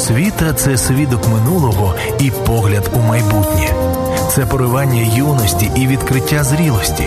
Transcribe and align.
Освіта 0.00 0.52
це 0.52 0.78
свідок 0.78 1.28
минулого 1.28 1.94
і 2.20 2.30
погляд 2.30 2.90
у 2.94 2.98
майбутнє, 2.98 3.74
це 4.30 4.46
поривання 4.46 5.16
юності 5.16 5.70
і 5.76 5.86
відкриття 5.86 6.44
зрілості, 6.44 7.04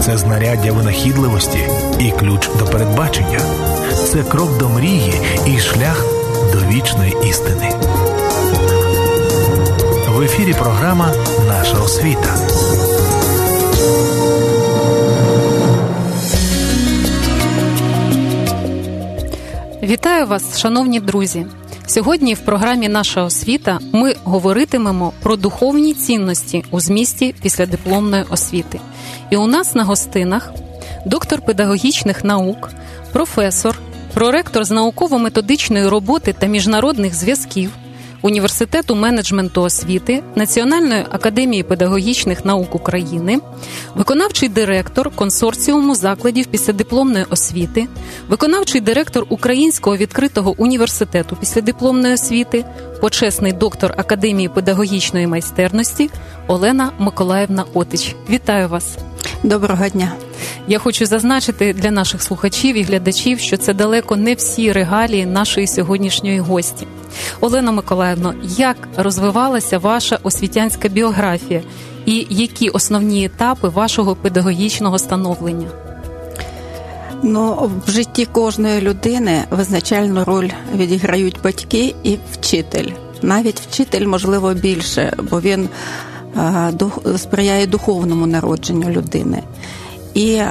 це 0.00 0.16
знаряддя 0.16 0.72
винахідливості 0.72 1.58
і 2.00 2.10
ключ 2.10 2.48
до 2.58 2.64
передбачення, 2.64 3.40
це 4.12 4.22
крок 4.22 4.58
до 4.58 4.68
мрії 4.68 5.14
і 5.46 5.58
шлях 5.58 6.04
до 6.52 6.58
вічної 6.58 7.16
істини. 7.24 7.72
В 10.08 10.20
ефірі 10.20 10.52
програма 10.52 11.12
Наша 11.48 11.78
освіта. 11.78 12.36
Вітаю 19.82 20.26
вас, 20.26 20.58
шановні 20.58 21.00
друзі. 21.00 21.46
Сьогодні 21.88 22.34
в 22.34 22.38
програмі 22.38 22.88
Наша 22.88 23.22
освіта 23.22 23.78
ми 23.92 24.14
говоритимемо 24.24 25.12
про 25.22 25.36
духовні 25.36 25.94
цінності 25.94 26.64
у 26.70 26.80
змісті 26.80 27.34
післядипломної 27.42 28.24
освіти. 28.30 28.80
І 29.30 29.36
у 29.36 29.46
нас 29.46 29.74
на 29.74 29.84
гостинах 29.84 30.52
доктор 31.06 31.40
педагогічних 31.40 32.24
наук, 32.24 32.70
професор, 33.12 33.78
проректор 34.14 34.64
з 34.64 34.70
науково-методичної 34.70 35.88
роботи 35.88 36.34
та 36.38 36.46
міжнародних 36.46 37.14
зв'язків. 37.14 37.70
Університету 38.22 38.94
менеджменту 38.94 39.62
освіти 39.62 40.22
Національної 40.34 41.04
академії 41.10 41.62
педагогічних 41.62 42.44
наук 42.44 42.74
України, 42.74 43.38
виконавчий 43.94 44.48
директор 44.48 45.10
консорціуму 45.10 45.94
закладів 45.94 46.46
післядипломної 46.46 47.24
освіти, 47.30 47.88
виконавчий 48.28 48.80
директор 48.80 49.26
Українського 49.28 49.96
відкритого 49.96 50.54
університету 50.58 51.36
післядипломної 51.36 52.14
освіти, 52.14 52.64
почесний 53.00 53.52
доктор 53.52 53.94
Академії 53.96 54.48
педагогічної 54.48 55.26
майстерності 55.26 56.10
Олена 56.46 56.92
Миколаївна 56.98 57.64
Отич. 57.74 58.14
Вітаю 58.30 58.68
вас! 58.68 58.98
Доброго 59.42 59.88
дня! 59.88 60.12
Я 60.68 60.78
хочу 60.78 61.06
зазначити 61.06 61.72
для 61.72 61.90
наших 61.90 62.22
слухачів 62.22 62.76
і 62.76 62.82
глядачів, 62.82 63.38
що 63.38 63.56
це 63.56 63.74
далеко 63.74 64.16
не 64.16 64.34
всі 64.34 64.72
регалії 64.72 65.26
нашої 65.26 65.66
сьогоднішньої 65.66 66.40
гості. 66.40 66.86
Олена 67.40 67.72
Миколаївна, 67.72 68.34
як 68.42 68.76
розвивалася 68.96 69.78
ваша 69.78 70.18
освітянська 70.22 70.88
біографія 70.88 71.62
і 72.06 72.26
які 72.30 72.68
основні 72.68 73.24
етапи 73.24 73.68
вашого 73.68 74.16
педагогічного 74.16 74.98
становлення? 74.98 75.68
Ну, 77.22 77.70
в 77.86 77.90
житті 77.90 78.26
кожної 78.26 78.80
людини 78.80 79.44
визначальну 79.50 80.24
роль 80.24 80.50
відіграють 80.76 81.36
батьки 81.44 81.94
і 82.02 82.18
вчитель. 82.32 82.90
Навіть 83.22 83.60
вчитель, 83.60 84.06
можливо, 84.06 84.54
більше, 84.54 85.16
бо 85.30 85.40
він 85.40 85.68
сприяє 87.16 87.66
духовному 87.66 88.26
народженню 88.26 88.90
людини. 88.90 89.42
І 90.14 90.42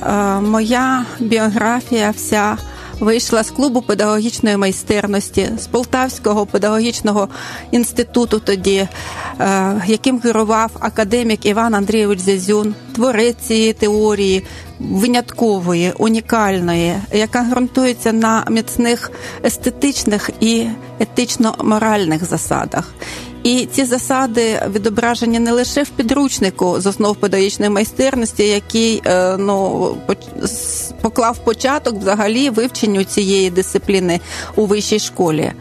моя 0.42 1.06
біографія 1.20 2.12
вся 2.12 2.58
вийшла 3.00 3.44
з 3.44 3.52
клубу 3.52 3.82
педагогічної 3.82 4.58
майстерності 4.58 5.50
з 5.58 5.68
Полтавського 5.68 6.46
педагогічного 6.46 7.28
інституту, 7.72 8.40
тоді 8.40 8.88
е, 9.40 9.82
яким 9.88 10.20
керував 10.20 10.72
академік 10.80 11.46
Іван 11.46 11.76
Андрійович 11.76 12.20
Зязюн, 12.20 12.76
творець 12.94 13.38
цієї 13.38 13.74
теорії. 13.74 14.44
Виняткової, 14.80 15.94
унікальної, 15.98 16.96
яка 17.14 17.42
ґрунтується 17.44 18.14
на 18.14 18.46
міцних 18.50 19.12
естетичних 19.44 20.30
і 20.40 20.66
етично-моральних 21.00 22.26
засадах. 22.26 22.94
І 23.46 23.66
ці 23.72 23.86
засади 23.86 24.62
відображені 24.70 25.40
не 25.40 25.52
лише 25.52 25.84
в 25.84 25.90
підручнику 25.90 26.80
з 26.80 26.86
основ 26.86 27.16
педагогічної 27.16 27.72
майстерності, 27.72 28.44
який 28.44 29.02
е, 29.06 29.38
ну 29.38 29.98
поклав 31.02 31.38
початок 31.38 31.96
взагалі 31.96 32.50
вивченню 32.50 33.04
цієї 33.04 33.50
дисципліни 33.50 34.20
у 34.56 34.66
вищій 34.66 35.00
школі. 35.00 35.52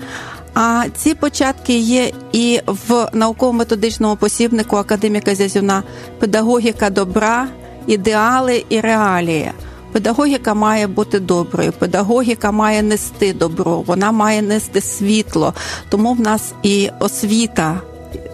А 0.55 0.85
ці 0.97 1.15
початки 1.15 1.79
є 1.79 2.13
і 2.33 2.61
в 2.67 3.09
науково-методичному 3.13 4.17
посібнику 4.17 4.77
академіка 4.77 5.35
Зязюна 5.35 5.83
педагогіка 6.19 6.91
добра, 6.91 7.49
ідеали 7.87 8.65
і 8.69 8.81
реалії. 8.81 9.53
Педагогіка 9.95 10.55
має 10.55 10.87
бути 10.87 11.21
доброю, 11.21 11.73
педагогіка 11.73 12.53
має 12.53 12.83
нести 12.83 13.33
добро, 13.33 13.81
вона 13.81 14.13
має 14.13 14.43
нести 14.43 14.81
світло. 14.81 15.55
Тому 15.89 16.15
в 16.15 16.21
нас 16.21 16.53
і 16.63 16.91
освіта, 17.01 17.81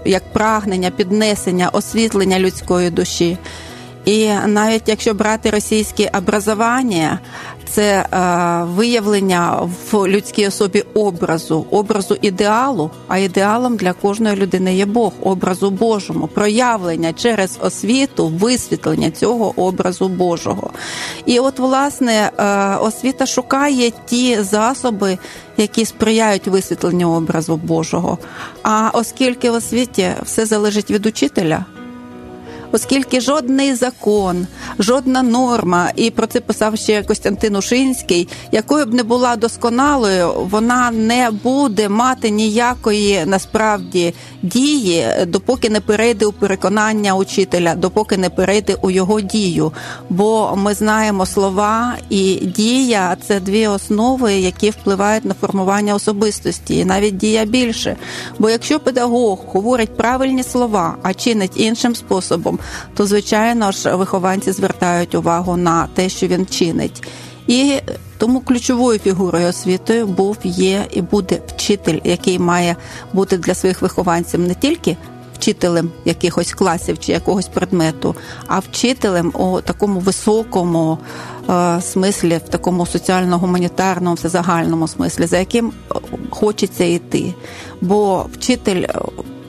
як 0.05 0.33
прагнення, 0.33 0.91
піднесення, 0.91 1.69
освітлення 1.69 2.39
людської 2.39 2.91
душі. 2.91 3.39
І 4.05 4.31
навіть 4.47 4.83
якщо 4.87 5.15
брати 5.15 5.51
російське 5.51 6.11
образування, 6.19 7.19
це 7.71 8.07
е, 8.13 8.65
виявлення 8.65 9.69
в 9.93 10.09
людській 10.09 10.47
особі 10.47 10.85
образу, 10.95 11.67
образу 11.71 12.17
ідеалу. 12.23 12.91
А 13.09 13.19
ідеалом 13.19 13.77
для 13.77 13.93
кожної 13.93 14.37
людини 14.37 14.77
є 14.77 14.87
Бог, 14.87 15.13
образу 15.23 15.71
Божому, 15.71 16.27
проявлення 16.27 17.13
через 17.13 17.59
освіту, 17.63 18.29
висвітлення 18.29 19.11
цього 19.11 19.53
образу 19.57 20.09
Божого. 20.09 20.71
І 21.27 21.39
от, 21.39 21.59
власне, 21.59 22.31
е, 22.39 22.77
освіта 22.77 23.27
шукає 23.27 23.93
ті 24.07 24.43
засоби, 24.43 25.19
які 25.57 25.85
сприяють 25.85 26.47
висвітленню 26.47 27.11
образу 27.11 27.57
Божого. 27.57 28.19
А 28.63 28.91
оскільки 28.93 29.51
в 29.51 29.55
освіті 29.55 30.11
все 30.25 30.47
залежить 30.47 30.91
від 30.91 31.07
учителя 31.07 31.65
оскільки 32.73 33.21
жодний 33.21 33.75
закон, 33.75 34.47
жодна 34.79 35.23
норма, 35.23 35.91
і 35.97 36.11
про 36.11 36.27
це 36.27 36.41
писав 36.41 36.77
ще 36.77 37.03
Костянтин 37.03 37.57
Ушинський, 37.57 38.29
якою 38.53 38.87
б 38.87 38.95
не 38.95 39.03
була 39.03 39.37
досконалою, 39.37 40.33
вона 40.51 40.91
не 40.91 41.31
буде 41.31 41.89
мати 41.89 42.31
ніякої 42.31 43.23
насправді 43.27 44.15
дії, 44.43 45.07
допоки 45.27 45.71
не 45.71 45.81
перейде 45.81 46.27
у 46.27 46.33
переконання 46.33 47.15
учителя, 47.15 47.75
допоки 47.75 48.17
не 48.17 48.31
перейде 48.31 48.77
у 48.83 48.91
його 48.91 49.21
дію. 49.21 49.73
Бо 50.11 50.57
ми 50.57 50.75
знаємо 50.75 51.27
слова 51.27 51.97
і 52.11 52.35
дія 52.35 53.17
це 53.27 53.41
дві 53.41 53.67
основи, 53.67 54.35
які 54.35 54.71
впливають 54.71 55.25
на 55.25 55.35
формування 55.35 55.95
особистості, 55.95 56.79
і 56.79 56.85
навіть 56.85 57.17
дія 57.17 57.45
більше. 57.45 57.97
Бо 58.39 58.51
якщо 58.51 58.81
педагог 58.81 59.39
говорить 59.47 59.97
правильні 59.97 60.43
слова, 60.43 60.97
а 61.03 61.15
чинить 61.15 61.61
іншим 61.61 61.95
способом, 61.95 62.59
то 62.95 63.07
звичайно 63.07 63.73
ж 63.73 63.95
вихованці 63.95 64.53
звертають 64.53 65.15
увагу 65.15 65.57
на 65.57 65.87
те, 65.95 66.09
що 66.09 66.27
він 66.27 66.47
чинить. 66.47 67.03
І 67.47 67.81
тому 68.19 68.41
ключовою 68.41 68.99
фігурою 68.99 69.49
освіти 69.49 70.05
був, 70.05 70.37
є 70.45 70.87
і 70.91 71.03
буде 71.03 71.41
вчитель, 71.47 71.99
який 72.05 72.39
має 72.39 72.77
бути 73.13 73.37
для 73.37 73.55
своїх 73.55 73.83
вихованців 73.83 74.41
не 74.41 74.55
тільки 74.55 74.97
вчителем 75.41 75.91
якихось 76.05 76.53
класів 76.53 76.99
чи 76.99 77.13
якогось 77.13 77.49
предмету, 77.49 78.15
а 78.47 78.59
вчителем 78.59 79.33
у 79.35 79.61
такому 79.61 80.01
високому 80.01 80.99
е, 81.51 81.81
смислі, 81.83 82.41
в 82.47 82.49
такому 82.49 82.87
соціально-гуманітарному, 82.87 84.17
всезагальному 84.17 84.89
смислі, 84.89 85.27
за 85.27 85.39
яким 85.39 85.73
хочеться 86.31 86.85
йти. 86.85 87.35
Бо 87.81 88.27
вчитель 88.33 88.85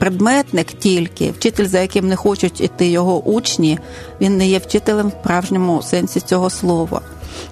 предметник 0.01 0.67
тільки, 0.67 1.31
вчитель, 1.31 1.65
за 1.65 1.79
яким 1.79 2.07
не 2.07 2.15
хочуть 2.15 2.61
іти 2.61 2.87
його 2.87 3.23
учні, 3.23 3.79
він 4.21 4.37
не 4.37 4.47
є 4.47 4.57
вчителем 4.57 5.07
в 5.07 5.11
справжньому 5.11 5.81
сенсі 5.81 6.19
цього 6.19 6.49
слова. 6.49 7.01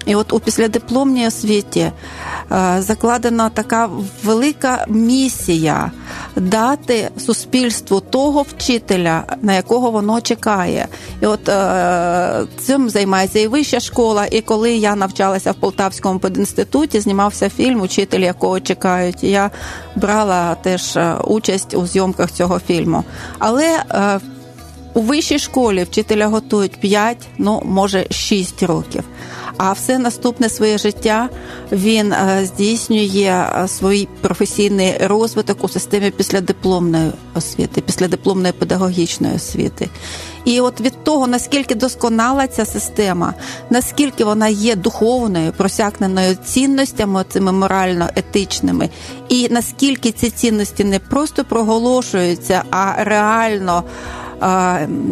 І 0.06 0.14
от 0.14 0.32
у 0.32 0.40
післядипломній 0.40 1.26
освіті 1.26 1.80
е, 1.80 1.92
закладена 2.78 3.48
така 3.48 3.90
велика 4.24 4.86
місія 4.88 5.92
дати 6.36 7.10
суспільству 7.18 8.00
того 8.00 8.42
вчителя, 8.42 9.24
на 9.42 9.54
якого 9.54 9.90
воно 9.90 10.20
чекає. 10.20 10.88
І 11.22 11.26
от 11.26 11.48
е, 11.48 12.46
цим 12.58 12.90
займається 12.90 13.38
і 13.38 13.46
вища 13.46 13.80
школа. 13.80 14.26
І 14.30 14.40
коли 14.40 14.72
я 14.72 14.96
навчалася 14.96 15.52
в 15.52 15.54
Полтавському 15.54 16.18
пединституті, 16.18 17.00
знімався 17.00 17.48
фільм, 17.48 17.80
учитель 17.80 18.20
якого 18.20 18.60
чекають. 18.60 19.24
Я 19.24 19.50
брала 19.96 20.54
теж 20.54 20.96
е, 20.96 21.14
участь 21.24 21.74
у 21.74 21.86
зйомках 21.86 22.32
цього 22.32 22.58
фільму. 22.58 23.04
Але 23.38 23.84
у 24.94 25.00
вищій 25.00 25.38
школі 25.38 25.84
вчителя 25.84 26.26
готують 26.26 26.80
5, 26.80 27.28
ну 27.38 27.62
може 27.64 28.06
6 28.10 28.62
років. 28.62 29.04
А 29.62 29.72
все 29.72 29.98
наступне 29.98 30.48
своє 30.48 30.78
життя 30.78 31.28
він 31.72 32.12
е, 32.12 32.44
здійснює 32.44 33.46
е, 33.64 33.68
свій 33.68 34.08
професійний 34.20 34.94
розвиток 35.00 35.64
у 35.64 35.68
системі 35.68 36.10
післядипломної 36.10 37.10
освіти, 37.34 37.80
післядипломної 37.80 38.52
педагогічної 38.52 39.34
освіти. 39.34 39.88
І 40.44 40.60
от 40.60 40.80
від 40.80 41.04
того, 41.04 41.26
наскільки 41.26 41.74
досконала 41.74 42.46
ця 42.46 42.64
система, 42.64 43.34
наскільки 43.70 44.24
вона 44.24 44.48
є 44.48 44.76
духовною, 44.76 45.52
просякненою 45.52 46.36
цінностями 46.44 47.24
цими 47.28 47.52
морально-етичними, 47.52 48.88
І 49.28 49.48
наскільки 49.50 50.12
ці 50.12 50.30
цінності 50.30 50.84
не 50.84 50.98
просто 50.98 51.44
проголошуються, 51.44 52.62
а 52.70 53.04
реально 53.04 53.84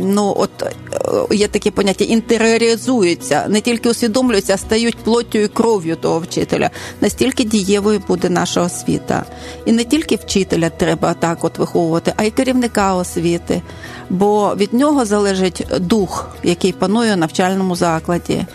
ну 0.02 0.34
от 0.36 0.62
е, 0.62 1.34
є 1.34 1.48
таке 1.48 1.70
поняття, 1.70 2.04
інтеріоризуються, 2.04 3.46
не 3.48 3.60
тільки 3.60 3.88
усвідомлюються, 3.88 4.54
а 4.54 4.56
стають 4.56 4.96
плоттю 4.96 5.38
і 5.38 5.48
кров'ю 5.48 5.96
того 5.96 6.18
вчителя. 6.18 6.70
Настільки 7.00 7.44
дієвою 7.44 8.02
буде 8.08 8.28
наша 8.28 8.60
освіта. 8.60 9.24
І 9.66 9.72
не 9.72 9.84
тільки 9.84 10.16
вчителя 10.16 10.70
треба 10.70 11.14
так 11.14 11.44
от 11.44 11.58
виховувати, 11.58 12.12
а 12.16 12.24
й 12.24 12.30
керівника 12.30 12.94
освіти. 12.94 13.62
Бо 14.10 14.54
від 14.56 14.74
нього 14.74 15.04
залежить 15.04 15.66
дух, 15.80 16.28
який 16.42 16.72
панує 16.72 17.14
у 17.14 17.16
навчальному 17.16 17.76
закладі. 17.76 18.46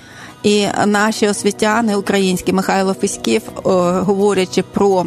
І 0.44 0.66
наші 0.86 1.28
освітяни, 1.28 1.96
українські 1.96 2.54
Михайло 2.54 2.94
Фіськів, 2.94 3.42
е, 3.48 3.60
говорячи 4.00 4.62
про 4.62 5.06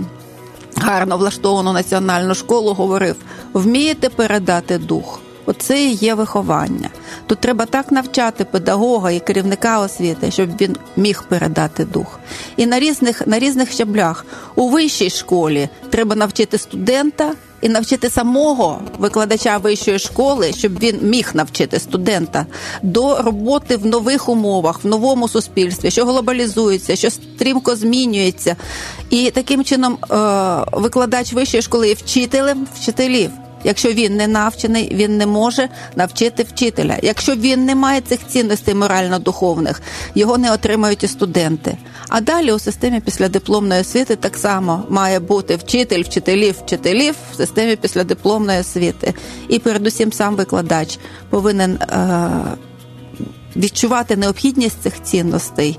гарно 0.76 1.16
влаштовану 1.16 1.72
національну 1.72 2.34
школу, 2.34 2.74
говорив: 2.74 3.16
вмієте 3.52 4.08
передати 4.08 4.78
дух. 4.78 5.20
Оце 5.46 5.82
і 5.82 5.92
є 5.92 6.14
виховання. 6.14 6.90
Тут 7.26 7.38
треба 7.38 7.66
так 7.66 7.92
навчати 7.92 8.44
педагога 8.44 9.10
і 9.10 9.20
керівника 9.20 9.80
освіти, 9.80 10.30
щоб 10.30 10.56
він 10.60 10.76
міг 10.96 11.22
передати 11.28 11.84
дух. 11.84 12.20
І 12.56 12.66
на 12.66 12.80
різних 12.80 13.26
на 13.26 13.38
різних 13.38 13.72
щаблях 13.72 14.26
у 14.54 14.68
вищій 14.68 15.10
школі 15.10 15.68
треба 15.90 16.16
навчити 16.16 16.58
студента 16.58 17.32
і 17.60 17.68
навчити 17.68 18.10
самого 18.10 18.80
викладача 18.98 19.58
вищої 19.58 19.98
школи, 19.98 20.52
щоб 20.52 20.78
він 20.78 20.98
міг 21.02 21.30
навчити 21.34 21.80
студента 21.80 22.46
до 22.82 23.22
роботи 23.22 23.76
в 23.76 23.86
нових 23.86 24.28
умовах, 24.28 24.84
в 24.84 24.86
новому 24.86 25.28
суспільстві, 25.28 25.90
що 25.90 26.04
глобалізується, 26.04 26.96
що 26.96 27.10
стрімко 27.10 27.76
змінюється. 27.76 28.56
І 29.10 29.30
таким 29.30 29.64
чином 29.64 29.94
е, 29.94 30.16
викладач 30.72 31.32
вищої 31.32 31.62
школи 31.62 31.88
є 31.88 31.94
вчителем 31.94 32.66
вчителів. 32.80 33.30
Якщо 33.64 33.92
він 33.92 34.16
не 34.16 34.26
навчений, 34.26 34.94
він 34.94 35.16
не 35.16 35.26
може 35.26 35.68
навчити 35.96 36.42
вчителя. 36.42 36.96
Якщо 37.02 37.34
він 37.34 37.64
не 37.64 37.74
має 37.74 38.00
цих 38.00 38.26
цінностей 38.26 38.74
морально-духовних, 38.74 39.82
його 40.14 40.38
не 40.38 40.52
отримають 40.52 41.04
і 41.04 41.08
студенти. 41.08 41.76
А 42.08 42.20
далі 42.20 42.52
у 42.52 42.58
системі 42.58 43.00
післядипломної 43.00 43.80
освіти 43.80 44.16
так 44.16 44.36
само 44.36 44.84
має 44.88 45.20
бути 45.20 45.56
вчитель, 45.56 46.02
вчителів, 46.02 46.54
вчителів 46.64 47.14
в 47.32 47.36
системі 47.36 47.76
післядипломної 47.76 48.60
освіти. 48.60 49.14
І 49.48 49.58
передусім 49.58 50.12
сам 50.12 50.36
викладач 50.36 50.98
повинен 51.30 51.74
е- 51.74 52.56
відчувати 53.56 54.16
необхідність 54.16 54.82
цих 54.82 55.02
цінностей 55.02 55.78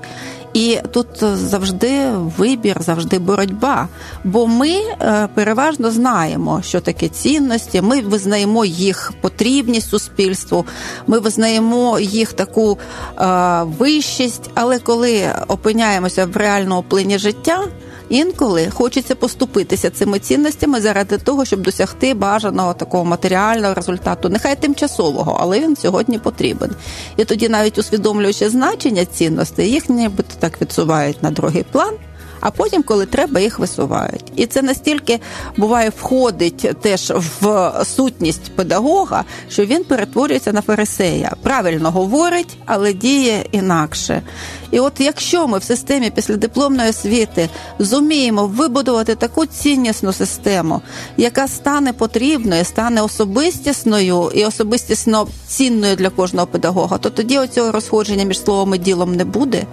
і 0.54 0.78
тут 0.90 1.06
завжди 1.20 2.10
вибір, 2.12 2.76
завжди 2.80 3.18
боротьба. 3.18 3.88
Бо 4.24 4.46
ми 4.46 4.70
е, 4.70 5.28
переважно 5.34 5.90
знаємо, 5.90 6.62
що 6.62 6.80
таке 6.80 7.08
цінності. 7.08 7.82
Ми 7.82 8.00
визнаємо 8.00 8.64
їх 8.64 9.12
потрібність 9.20 9.90
суспільству, 9.90 10.64
ми 11.06 11.18
визнаємо 11.18 11.98
їх 11.98 12.32
таку 12.32 12.78
е, 13.18 13.62
вищість, 13.62 14.50
але 14.54 14.78
коли 14.78 15.32
опиняємося 15.48 16.26
в 16.26 16.36
реальному 16.36 16.82
плині 16.82 17.18
життя. 17.18 17.64
Інколи 18.08 18.70
хочеться 18.70 19.14
поступитися 19.14 19.90
цими 19.90 20.18
цінностями 20.18 20.80
заради 20.80 21.18
того, 21.18 21.44
щоб 21.44 21.60
досягти 21.60 22.14
бажаного 22.14 22.74
такого 22.74 23.04
матеріального 23.04 23.74
результату, 23.74 24.28
нехай 24.28 24.56
тимчасового, 24.56 25.36
але 25.40 25.60
він 25.60 25.76
сьогодні 25.76 26.18
потрібен. 26.18 26.70
І 27.16 27.24
тоді, 27.24 27.48
навіть 27.48 27.78
усвідомлюючи 27.78 28.50
значення 28.50 29.04
цінностей, 29.04 29.70
їх 29.70 29.88
нібито 29.88 30.34
так 30.38 30.60
відсувають 30.62 31.22
на 31.22 31.30
другий 31.30 31.62
план 31.62 31.94
а 32.40 32.50
потім, 32.50 32.82
коли 32.82 33.06
треба, 33.06 33.40
їх 33.40 33.58
висувають. 33.58 34.24
І 34.36 34.46
це 34.46 34.62
настільки 34.62 35.20
буває 35.56 35.92
входить 36.00 36.74
теж 36.80 37.12
в 37.40 37.72
сутність 37.84 38.52
педагога, 38.56 39.24
що 39.48 39.64
він 39.64 39.84
перетворюється 39.84 40.52
на 40.52 40.62
фарисея. 40.62 41.32
Правильно 41.42 41.90
говорить, 41.90 42.56
але 42.66 42.92
діє 42.92 43.44
інакше. 43.52 44.22
І 44.70 44.80
от 44.80 44.92
якщо 44.98 45.48
ми 45.48 45.58
в 45.58 45.62
системі 45.62 46.10
післядипломної 46.10 46.90
освіти 46.90 47.48
зуміємо 47.78 48.46
вибудувати 48.46 49.14
таку 49.14 49.46
ціннісну 49.46 50.12
систему, 50.12 50.80
яка 51.16 51.48
стане 51.48 51.92
потрібною, 51.92 52.64
стане 52.64 53.02
особистісною 53.02 54.30
і 54.34 54.44
особистісно 54.44 55.28
цінною 55.46 55.96
для 55.96 56.10
кожного 56.10 56.46
педагога, 56.46 56.98
то 56.98 57.10
тоді 57.10 57.38
оцього 57.38 57.72
розходження 57.72 58.24
між 58.24 58.40
словом 58.40 58.74
і 58.74 58.78
ділом 58.78 59.14
не 59.14 59.24
буде 59.24 59.66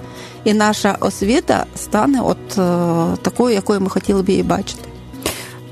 і 0.46 0.54
наша 0.54 0.98
освіта 1.00 1.66
стане 1.76 2.22
от 2.22 2.58
е, 2.58 3.18
такою, 3.22 3.56
якою 3.56 3.82
ми 3.82 3.90
хотіли 3.90 4.22
б 4.22 4.30
її 4.30 4.44
бачити. 4.44 4.90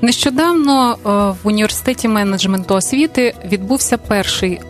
Нещодавно 0.04 0.92
е, 0.92 1.08
в 1.42 1.46
університеті 1.48 2.08
менеджменту 2.08 2.74
освіти 2.74 3.34
відбувся 3.44 3.98
перший 3.98 4.60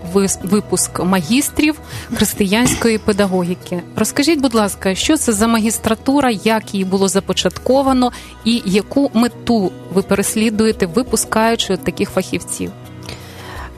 випуск 0.43 1.05
магістрів 1.05 1.79
християнської 2.15 2.99
педагогіки. 2.99 3.83
Розкажіть, 3.97 4.41
будь 4.41 4.55
ласка, 4.55 4.95
що 4.95 5.17
це 5.17 5.33
за 5.33 5.47
магістратура, 5.47 6.31
як 6.31 6.75
її 6.75 6.85
було 6.85 7.09
започатковано, 7.09 8.13
і 8.45 8.63
яку 8.65 9.11
мету 9.15 9.73
ви 9.95 10.03
переслідуєте, 10.03 10.87
випускаючи 10.87 11.77
таких 11.77 12.11
фахівців? 12.11 12.71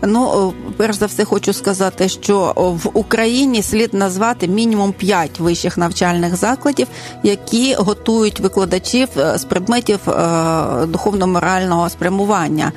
Ну, 0.03 0.53
перш 0.77 0.97
за 0.97 1.07
все, 1.07 1.25
хочу 1.25 1.53
сказати, 1.53 2.09
що 2.09 2.53
в 2.57 2.99
Україні 2.99 3.63
слід 3.63 3.95
назвати 3.95 4.49
мінімум 4.49 4.93
5 4.93 5.41
вищих 5.41 5.79
навчальних 5.79 6.37
закладів, 6.37 6.87
які 7.23 7.75
готують 7.75 8.41
викладачів 8.41 9.09
е, 9.17 9.39
з 9.39 9.45
предметів 9.45 10.01
е, 10.09 10.87
духовно-морального 10.87 11.89
спрямування. 11.89 12.73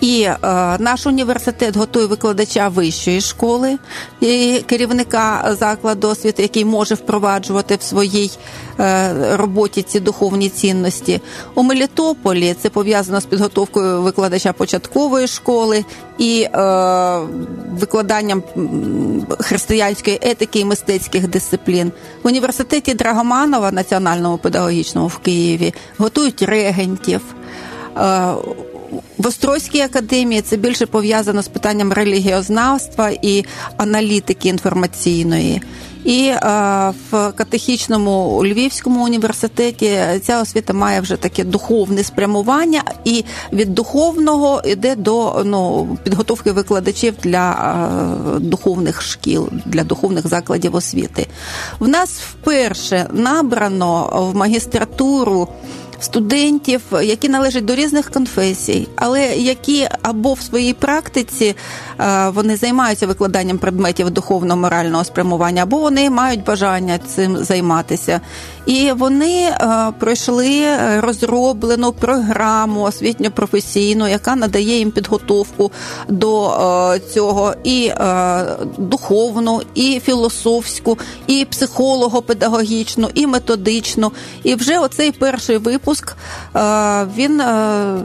І 0.00 0.22
е, 0.22 0.38
наш 0.78 1.06
університет 1.06 1.76
готує 1.76 2.06
викладача 2.06 2.68
вищої 2.68 3.20
школи 3.20 3.78
і 4.20 4.62
керівника 4.66 5.56
закладу 5.58 6.08
освіти, 6.08 6.42
який 6.42 6.64
може 6.64 6.94
впроваджувати 6.94 7.76
в 7.76 7.82
своїй 7.82 8.30
е, 8.80 9.12
роботі 9.36 9.82
ці 9.82 10.00
духовні 10.00 10.48
цінності. 10.48 11.20
У 11.54 11.62
Мелітополі 11.62 12.54
це 12.60 12.70
пов'язано 12.70 13.20
з 13.20 13.24
підготовкою 13.24 14.02
викладача 14.02 14.52
початкової 14.52 15.26
школи 15.26 15.84
і 16.18 16.42
е, 16.42 16.48
викладанням 17.80 18.42
християнської 19.38 20.18
етики 20.22 20.58
і 20.58 20.64
мистецьких 20.64 21.28
дисциплін. 21.28 21.92
В 22.22 22.26
університеті 22.26 22.94
Драгоманова, 22.94 23.72
національному 23.72 24.38
педагогічному 24.38 25.06
в 25.06 25.18
Києві, 25.18 25.74
готують 25.98 26.42
регентів. 26.42 27.20
В 29.18 29.26
Острозькій 29.26 29.80
академії 29.80 30.42
це 30.42 30.56
більше 30.56 30.86
пов'язано 30.86 31.42
з 31.42 31.48
питанням 31.48 31.92
релігіознавства 31.92 33.10
і 33.22 33.44
аналітики 33.76 34.48
інформаційної. 34.48 35.62
І 36.04 36.28
е, 36.28 36.38
в 37.10 37.32
катехічному 37.32 38.42
Львівському 38.44 39.04
університеті 39.04 39.98
ця 40.22 40.42
освіта 40.42 40.72
має 40.72 41.00
вже 41.00 41.16
таке 41.16 41.44
духовне 41.44 42.04
спрямування, 42.04 42.82
і 43.04 43.24
від 43.52 43.74
духовного 43.74 44.62
йде 44.64 44.96
до 44.96 45.42
ну, 45.44 45.88
підготовки 46.04 46.52
викладачів 46.52 47.14
для 47.22 47.50
е, 48.36 48.38
духовних 48.40 49.02
шкіл, 49.02 49.48
для 49.66 49.84
духовних 49.84 50.26
закладів 50.26 50.74
освіти. 50.74 51.26
В 51.78 51.88
нас 51.88 52.10
вперше 52.10 53.06
набрано 53.12 54.10
в 54.32 54.36
магістратуру 54.36 55.48
студентів, 56.00 56.80
які 57.02 57.28
належать 57.28 57.64
до 57.64 57.74
різних 57.74 58.10
конфесій, 58.10 58.88
але 58.96 59.26
які 59.26 59.88
або 60.02 60.32
в 60.32 60.40
своїй 60.40 60.74
практиці 60.74 61.56
е, 62.00 62.28
вони 62.28 62.56
займаються 62.56 63.06
викладанням 63.06 63.58
предметів 63.58 64.10
духовно-морального 64.10 65.04
спрямування, 65.04 65.62
або 65.62 65.78
вони 65.78 66.10
мають 66.10 66.44
бажання 66.44 66.98
цим 66.98 67.36
займатися. 67.36 68.20
І 68.68 68.92
вони 68.92 69.42
е, 69.42 69.92
пройшли 69.98 70.66
розроблену 71.00 71.92
програму 71.92 72.82
освітньо-професійну, 72.82 74.08
яка 74.08 74.36
надає 74.36 74.78
їм 74.78 74.90
підготовку 74.90 75.72
до 76.08 76.50
е, 76.50 77.00
цього 77.14 77.54
і 77.64 77.92
духовну, 78.78 79.60
і 79.74 80.00
філософську, 80.04 80.98
і 81.26 81.46
психолого-педагогічну, 81.50 83.08
і 83.14 83.26
методичну. 83.26 84.12
І 84.42 84.54
вже 84.54 84.78
оцей 84.78 85.12
перший 85.12 85.56
випуск 85.56 86.16
е, 86.56 87.06
він 87.16 87.40
е, 87.40 87.98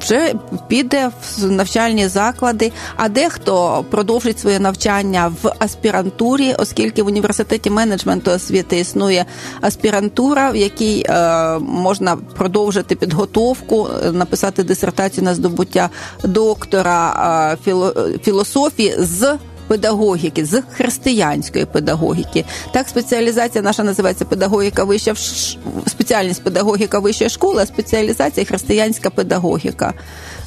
вже 0.00 0.34
піде 0.68 1.10
в 1.38 1.50
навчальні 1.50 2.08
заклади, 2.08 2.72
а 2.96 3.08
дехто 3.08 3.84
продовжить 3.90 4.40
своє 4.40 4.58
навчання 4.58 5.32
в 5.42 5.52
аспірантурі, 5.58 6.54
оскільки 6.58 7.02
в 7.02 7.06
університеті 7.06 7.70
менеджменту 7.70 8.30
освіти 8.30 8.78
існує 8.78 9.24
аспірантура, 9.60 10.50
в 10.50 10.56
якій 10.56 11.06
е, 11.08 11.58
можна 11.58 12.16
продовжити 12.16 12.96
підготовку, 12.96 13.88
написати 14.12 14.62
дисертацію 14.62 15.24
на 15.24 15.34
здобуття 15.34 15.90
доктора 16.24 17.56
філософії 18.22 18.94
з 18.98 19.38
педагогіки, 19.68 20.44
з 20.44 20.62
християнської 20.76 21.64
педагогіки. 21.64 22.44
Так, 22.72 22.88
спеціалізація 22.88 23.62
наша 23.62 23.84
називається 23.84 24.24
педагогіка 24.24 24.84
вища 24.84 25.14
спеціальність 25.86 26.42
педагогіка 26.42 26.98
вищої 26.98 27.30
школи, 27.30 27.62
а 27.62 27.66
спеціалізація 27.66 28.46
християнська 28.46 29.10
педагогіка. 29.10 29.94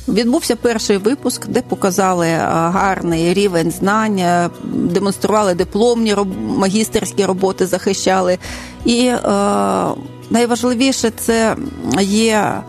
Відбувся 0.08 0.56
перший 0.56 0.98
випуск, 0.98 1.48
де 1.48 1.62
показали 1.62 2.28
гарний 2.52 3.34
рівень 3.34 3.72
знань, 3.72 4.50
демонстрували 4.64 5.54
дипломні 5.54 6.16
магістерські 6.58 7.26
роботи, 7.26 7.66
захищали. 7.66 8.38
І 8.86 9.06
е, 9.08 9.20
найважливіше 10.30 11.12
це 11.18 11.56
є 12.02 12.62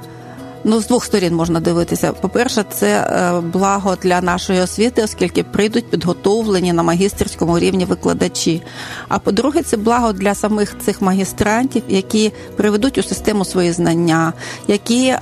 Ну, 0.71 0.81
з 0.81 0.87
двох 0.87 1.05
сторін 1.05 1.35
можна 1.35 1.61
дивитися. 1.61 2.13
По-перше, 2.13 2.65
це 2.71 3.01
е, 3.01 3.41
благо 3.41 3.97
для 4.03 4.21
нашої 4.21 4.61
освіти, 4.61 5.03
оскільки 5.03 5.43
прийдуть 5.43 5.91
підготовлені 5.91 6.73
на 6.73 6.83
магістерському 6.83 7.59
рівні 7.59 7.85
викладачі. 7.85 8.63
А 9.09 9.19
по-друге, 9.19 9.63
це 9.63 9.77
благо 9.77 10.13
для 10.13 10.35
самих 10.35 10.79
цих 10.79 11.03
магістрантів, 11.03 11.83
які 11.89 12.33
приведуть 12.57 12.99
у 12.99 13.03
систему 13.03 13.45
свої 13.45 13.73
знання, 13.73 14.33
які 14.67 15.07
е, 15.07 15.19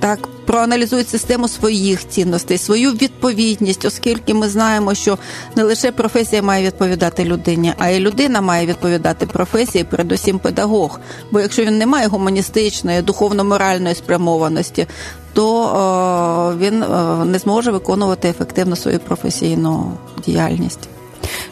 так 0.00 0.28
проаналізують 0.46 1.08
систему 1.08 1.48
своїх 1.48 2.08
цінностей, 2.08 2.58
свою 2.58 2.90
відповідність, 2.90 3.84
оскільки 3.84 4.34
ми 4.34 4.48
знаємо, 4.48 4.94
що 4.94 5.18
не 5.56 5.62
лише 5.62 5.92
професія 5.92 6.42
має 6.42 6.66
відповідати 6.66 7.24
людині, 7.24 7.74
а 7.78 7.88
й 7.88 8.00
людина 8.00 8.40
має 8.40 8.66
відповідати 8.66 9.26
професії, 9.26 9.84
передусім 9.84 10.38
педагог. 10.38 11.00
Бо 11.30 11.40
якщо 11.40 11.64
він 11.64 11.78
не 11.78 11.86
має 11.86 12.06
гуманістичної, 12.06 13.02
духовно-моральної 13.02 13.94
спрямованості, 13.94 14.86
то 15.32 15.46
о, 15.46 16.56
він 16.58 16.82
о, 16.82 17.24
не 17.24 17.38
зможе 17.38 17.70
виконувати 17.70 18.28
ефективно 18.28 18.76
свою 18.76 18.98
професійну 18.98 19.92
діяльність. 20.26 20.88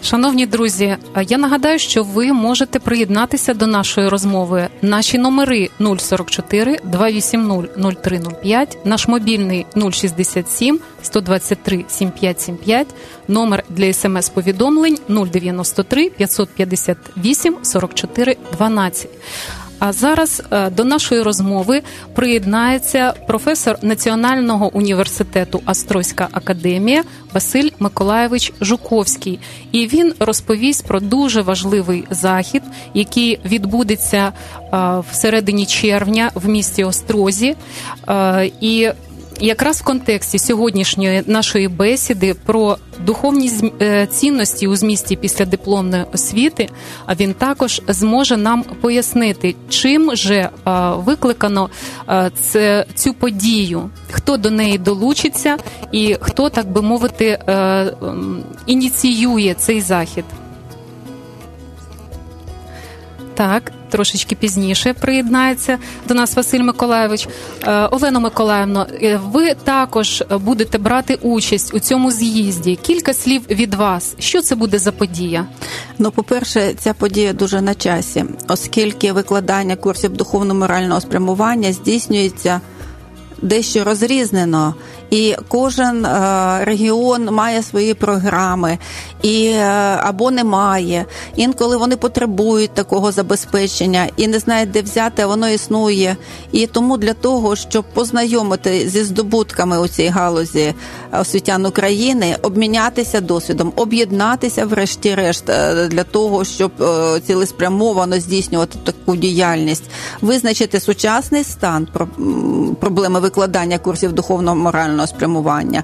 Шановні 0.03 0.47
друзі, 0.47 0.97
я 1.29 1.39
нагадаю, 1.39 1.79
що 1.79 2.03
ви 2.03 2.33
можете 2.33 2.79
приєднатися 2.79 3.55
до 3.55 3.67
нашої 3.67 4.09
розмови. 4.09 4.69
Наші 4.83 5.19
номери 5.19 5.71
044 5.99 6.79
280 6.85 7.71
0305, 8.03 8.79
наш 8.85 9.09
мобільний 9.09 9.67
067 9.93 10.81
123 11.03 11.85
7575, 11.89 12.87
номер 13.29 13.65
для 13.69 13.93
смс-повідомлень 13.93 14.99
093 15.09 16.11
558 16.11 17.57
44 17.63 18.37
12. 18.53 19.09
А 19.81 19.93
зараз 19.93 20.43
е, 20.51 20.71
до 20.71 20.85
нашої 20.85 21.23
розмови 21.23 21.83
приєднається 22.15 23.13
професор 23.27 23.79
Національного 23.83 24.71
університету 24.73 25.61
Астроська 25.65 26.29
академія 26.33 27.05
Василь 27.35 27.71
Миколаєвич 27.79 28.53
Жуковський, 28.61 29.39
і 29.73 29.87
він 29.87 30.15
розповість 30.19 30.87
про 30.87 31.01
дуже 31.01 31.43
важливий 31.43 32.05
захід, 32.11 32.63
який 32.95 33.41
відбудеться 33.45 34.33
е, 34.57 34.67
в 35.11 35.15
середині 35.15 35.67
червня 35.67 36.31
в 36.35 36.49
місті 36.49 36.85
Острозі. 36.85 37.57
Е, 38.09 38.51
і 38.61 38.91
якраз 39.41 39.81
в 39.81 39.85
контексті 39.85 40.39
сьогоднішньої 40.39 41.23
нашої 41.27 41.69
бесіди 41.69 42.35
про 42.35 42.77
духовні 43.07 43.53
е, 43.81 44.07
цінності 44.07 44.67
у 44.67 44.77
змісті 44.77 45.17
після 45.17 45.45
дипломної 45.45 46.05
освіти, 46.15 46.69
а 47.07 47.15
він 47.15 47.35
також 47.35 47.83
зможе 47.89 48.37
нам 48.37 48.63
пояснити, 48.63 49.55
чим 49.69 50.17
же 50.17 50.49
викликано 50.97 51.71
це 52.41 52.87
цю 52.95 53.15
подію, 53.15 53.91
хто 54.11 54.37
до 54.37 54.51
неї 54.51 54.79
долучиться, 54.79 55.57
і 55.93 56.17
хто 56.21 56.49
так 56.49 56.71
би 56.73 56.83
мовити 56.83 57.27
е, 57.27 57.95
ініціює 58.67 59.55
цей 59.59 59.81
захід. 59.81 60.25
Так, 63.35 63.73
трошечки 63.91 64.35
пізніше 64.35 64.93
приєднається 64.93 65.79
до 66.09 66.15
нас 66.15 66.37
Василь 66.37 66.61
Миколаєвич. 66.61 67.29
Е, 67.65 67.87
Олено 67.87 68.21
Миколаївно, 68.21 68.87
е, 69.03 69.21
ви 69.33 69.55
також 69.55 70.25
будете 70.41 70.79
брати 70.79 71.15
участь 71.15 71.75
у 71.75 71.79
цьому 71.79 72.11
з'їзді. 72.11 72.77
Кілька 72.83 73.15
слів 73.15 73.43
від 73.51 73.75
вас. 73.75 74.15
Що 74.19 74.43
це 74.43 74.55
буде 74.55 74.79
за 74.79 74.93
подія? 74.93 75.47
Ну, 75.99 76.11
по-перше, 76.11 76.75
ця 76.79 76.95
подія 76.95 77.33
дуже 77.33 77.61
на 77.61 77.75
часі, 77.75 78.25
оскільки 78.49 79.13
викладання 79.13 79.77
курсів 79.77 80.13
духовно-морального 80.13 81.01
спрямування 81.01 81.73
здійснюється 81.73 82.61
дещо 83.43 83.85
розрізнено 83.85 84.75
і 85.11 85.37
кожен 85.49 86.07
е, 86.07 86.65
регіон 86.65 87.25
має 87.25 87.63
свої 87.63 87.95
програми, 87.95 88.79
і 89.23 89.45
е, 89.45 89.63
або 90.03 90.31
немає. 90.31 91.07
Інколи 91.37 91.77
вони 91.77 91.97
потребують 91.97 92.71
такого 92.71 93.13
забезпечення 93.13 94.09
і 94.17 94.29
не 94.29 94.39
знають, 94.39 94.71
де 94.71 94.83
взяти, 94.83 95.23
а 95.23 95.27
воно 95.27 95.49
існує. 95.49 96.17
І 96.53 96.67
тому 96.67 96.97
для 96.97 97.15
того, 97.15 97.57
щоб 97.57 97.85
познайомити 97.95 98.89
зі 98.89 99.05
здобутками 99.05 99.81
у 99.81 99.89
цій 99.89 100.07
галузі 100.07 100.75
освітян 101.21 101.67
України, 101.67 102.37
обмінятися 102.43 103.21
досвідом, 103.21 103.73
об'єднатися, 103.77 104.67
врешті-решт, 104.67 105.51
е, 105.51 105.89
для 105.89 106.05
того, 106.05 106.45
щоб 106.45 106.73
цілеспрямовано 107.27 108.21
здійснювати 108.21 108.79
таку 108.85 109.17
діяльність, 109.17 109.85
визначити 110.21 110.81
сучасний 110.81 111.45
стан 111.45 111.89
проблеми 112.81 113.21
викладання 113.31 113.79
курсів 113.79 114.13
духовно 114.13 114.55
морального 114.55 115.07
спрямування. 115.07 115.83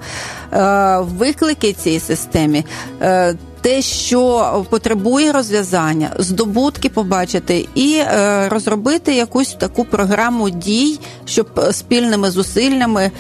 Е, 0.53 0.99
виклики 1.19 1.73
цій 1.73 2.01
системі 2.01 2.65
е, 3.03 3.35
те, 3.67 3.83
що 3.83 4.65
потребує 4.71 5.33
розв'язання, 5.33 6.11
здобутки 6.19 6.89
побачити 6.89 7.69
і 7.75 7.97
е, 7.97 8.49
розробити 8.49 9.15
якусь 9.15 9.55
таку 9.55 9.85
програму 9.85 10.51
дій, 10.51 10.99
щоб 11.25 11.61
спільними 11.73 12.31
зусиллями 12.31 13.03
е, 13.03 13.11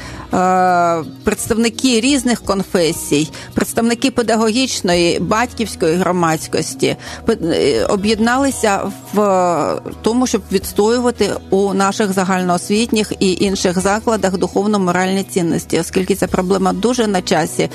представники 1.24 2.00
різних 2.00 2.42
конфесій, 2.42 3.30
представники 3.54 4.10
педагогічної 4.10 5.18
батьківської 5.18 5.96
громадськості 5.96 6.96
е, 7.28 7.84
об'єдналися 7.84 8.92
в 9.14 9.80
тому, 10.02 10.26
щоб 10.26 10.42
відстоювати 10.52 11.30
у 11.50 11.74
наших 11.74 12.12
загальноосвітніх 12.12 13.12
і 13.20 13.32
інших 13.32 13.80
закладах 13.80 14.38
духовно-моральні 14.38 15.22
цінності, 15.22 15.80
оскільки 15.80 16.14
ця 16.14 16.26
проблема 16.26 16.72
дуже 16.72 17.06
на 17.06 17.22
часі, 17.22 17.70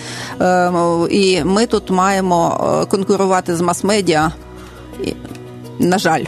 і 1.10 1.44
ми 1.44 1.66
тут 1.66 1.90
маємо. 1.90 2.58
Е, 2.62 2.86
конкурувати 2.86 3.56
з 3.56 3.62
мас-медіа. 3.62 4.32
На 5.80 5.98
жаль. 5.98 6.24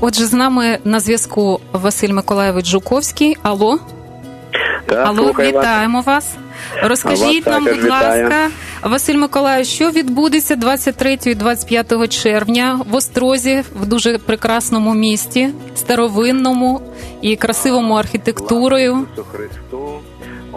Отже, 0.00 0.26
з 0.26 0.32
нами 0.32 0.78
на 0.84 1.00
зв'язку 1.00 1.60
Василь 1.72 2.12
Миколаєвич 2.12 2.66
Жуковський. 2.66 3.36
Алло? 3.42 3.78
Так, 4.86 5.06
Алло, 5.06 5.32
вітаємо 5.38 6.00
вас. 6.00 6.06
вас. 6.06 6.36
Розкажіть 6.82 7.46
нам, 7.46 7.64
будь 7.64 7.84
ласка, 7.84 8.50
Василь 8.82 9.16
Миколаївич, 9.16 9.68
що 9.68 9.90
відбудеться 9.90 10.56
23 10.56 11.18
і 11.26 11.34
25 11.34 12.08
червня 12.08 12.80
в 12.90 12.94
Острозі, 12.94 13.64
в 13.80 13.86
дуже 13.86 14.18
прекрасному 14.18 14.94
місті, 14.94 15.48
старовинному 15.76 16.80
і 17.22 17.36
красивому 17.36 17.94
архітектурою. 17.94 19.06
Христу. 19.32 20.00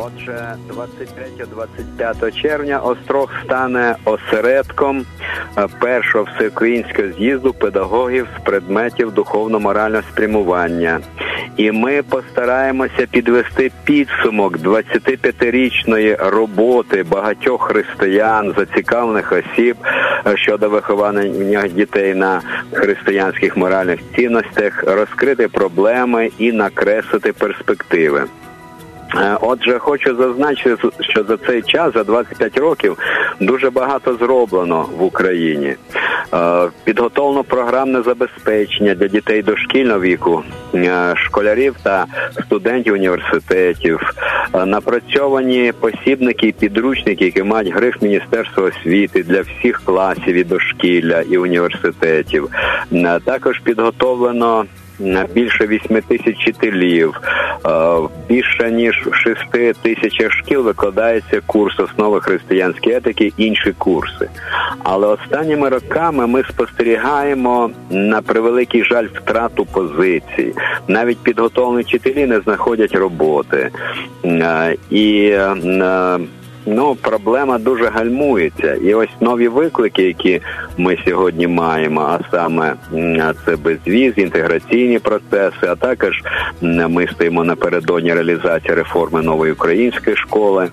Отже, 0.02 0.56
23-25 0.70 2.42
червня 2.42 2.80
Острог 2.80 3.30
стане 3.44 3.96
осередком 4.06 5.06
е, 5.58 5.68
першого 5.80 6.24
всеукраїнського 6.24 7.08
з'їзду 7.08 7.54
педагогів 7.54 8.28
з 8.38 8.44
предметів 8.44 9.12
духовно-морального 9.12 10.04
спрямування. 10.12 11.00
І 11.58 11.72
ми 11.72 12.04
постараємося 12.04 13.08
підвести 13.12 13.72
підсумок 13.84 14.58
25-річної 14.58 16.30
роботи 16.30 17.04
багатьох 17.04 17.62
християн, 17.62 18.54
зацікавлених 18.58 19.32
осіб 19.32 19.76
е, 20.28 20.38
щодо 20.38 20.70
виховання 20.70 21.68
дітей 21.68 22.16
на 22.16 22.42
християнських 22.72 23.58
моральних 23.58 24.00
цінностях, 24.16 24.84
розкрити 24.88 25.48
проблеми 25.48 26.32
і 26.38 26.52
накреслити 26.52 27.34
перспективи. 27.34 28.24
Е, 29.16 29.38
отже, 29.42 29.80
хочу 29.80 30.16
зазначити, 30.16 30.90
що 31.00 31.24
за 31.24 31.38
цей 31.38 31.62
час, 31.62 31.94
за 31.94 32.04
25 32.04 32.58
років, 32.58 32.98
дуже 33.40 33.70
багато 33.70 34.16
зроблено 34.16 34.86
в 34.98 35.04
Україні. 35.04 35.76
Е, 36.34 36.68
підготовлено 36.84 37.44
програмне 37.44 38.02
забезпечення 38.02 38.96
для 38.96 39.08
дітей 39.08 39.42
дошкільного 39.42 40.00
віку, 40.00 40.44
е, 40.76 41.14
школярів 41.16 41.76
та 41.84 42.06
студентів 42.46 42.94
університетів, 42.94 44.00
напрацьовані 44.66 45.74
посібники 45.80 46.48
і 46.48 46.52
підручники, 46.52 47.26
які 47.26 47.44
мають 47.44 47.74
гриф 47.74 48.02
Міністерства 48.02 48.64
освіти 48.64 49.24
для 49.24 49.42
всіх 49.42 49.82
класів 49.86 50.36
і 50.36 50.44
дошкілля 50.44 51.22
і 51.22 51.38
університетів. 51.38 52.50
Також 53.26 53.60
підготовлено 53.60 54.66
більше 55.34 55.68
8 55.68 56.02
тисяч 56.02 56.36
вчителів, 56.36 57.22
більше 58.28 58.72
ніж 58.72 59.08
в 59.12 59.16
6 59.16 59.82
тисячах 59.82 60.32
шкіл 60.32 60.62
викладається 60.62 61.42
курс 61.46 61.80
основи 61.80 62.22
християнської 62.22 62.96
етики, 62.96 63.34
інші 63.38 63.74
курси. 63.78 64.30
Але 64.84 65.08
останніми 65.08 65.70
роками 65.70 66.28
ми 66.28 66.44
спостерігаємо 66.44 67.70
на 67.90 68.22
превеликий 68.22 68.84
жаль 68.84 69.08
втрату 69.14 69.66
позицій. 69.66 70.54
Навіть 70.88 71.18
підготовлені 71.18 71.84
вчителі 71.84 72.26
не 72.26 72.40
знаходять 72.40 72.96
роботи 72.96 73.70
і 74.90 75.34
ну 76.70 76.96
проблема 76.96 77.58
дуже 77.58 77.86
гальмується. 77.86 78.74
І 78.74 78.94
ось 78.94 79.10
нові 79.20 79.48
виклики, 79.48 80.04
які 80.04 80.42
ми 80.78 80.98
сьогодні 81.08 81.48
маємо, 81.48 82.02
а 82.02 82.20
саме 82.32 82.74
це 83.46 83.56
безвіз, 83.56 84.14
інтеграційні 84.18 85.00
процеси. 85.00 85.68
А 85.68 85.76
також 85.76 86.24
ми 86.62 87.08
стоїмо 87.08 87.44
напередодні 87.44 88.14
реалізації 88.14 88.74
реформи 88.74 89.22
нової 89.22 89.52
української 89.52 90.16
школи. 90.16 90.70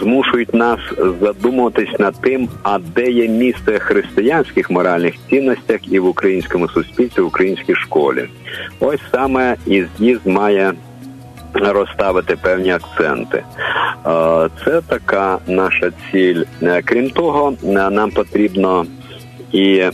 Змушують 0.00 0.54
нас 0.54 0.80
задумуватись 1.20 1.98
над 1.98 2.14
тим, 2.20 2.48
а 2.62 2.78
де 2.78 3.10
є 3.10 3.28
місце 3.28 3.78
християнських 3.78 4.70
моральних 4.70 5.14
цінностях 5.30 5.80
і 5.92 5.98
в 5.98 6.06
українському 6.06 6.68
суспільстві, 6.68 7.22
в 7.22 7.26
українській 7.26 7.74
школі. 7.74 8.24
Ось 8.80 9.00
саме 9.12 9.56
і 9.66 9.84
з'їзд 9.98 10.26
має 10.26 10.72
розставити 11.54 12.36
певні 12.36 12.70
акценти. 12.70 13.42
Е, 14.06 14.48
це 14.64 14.80
така 14.88 15.38
наша 15.46 15.90
ціль. 16.12 16.42
Е, 16.62 16.82
крім 16.84 17.10
того, 17.10 17.54
е, 17.64 17.66
нам 17.90 18.10
потрібно 18.10 18.86
і 19.52 19.84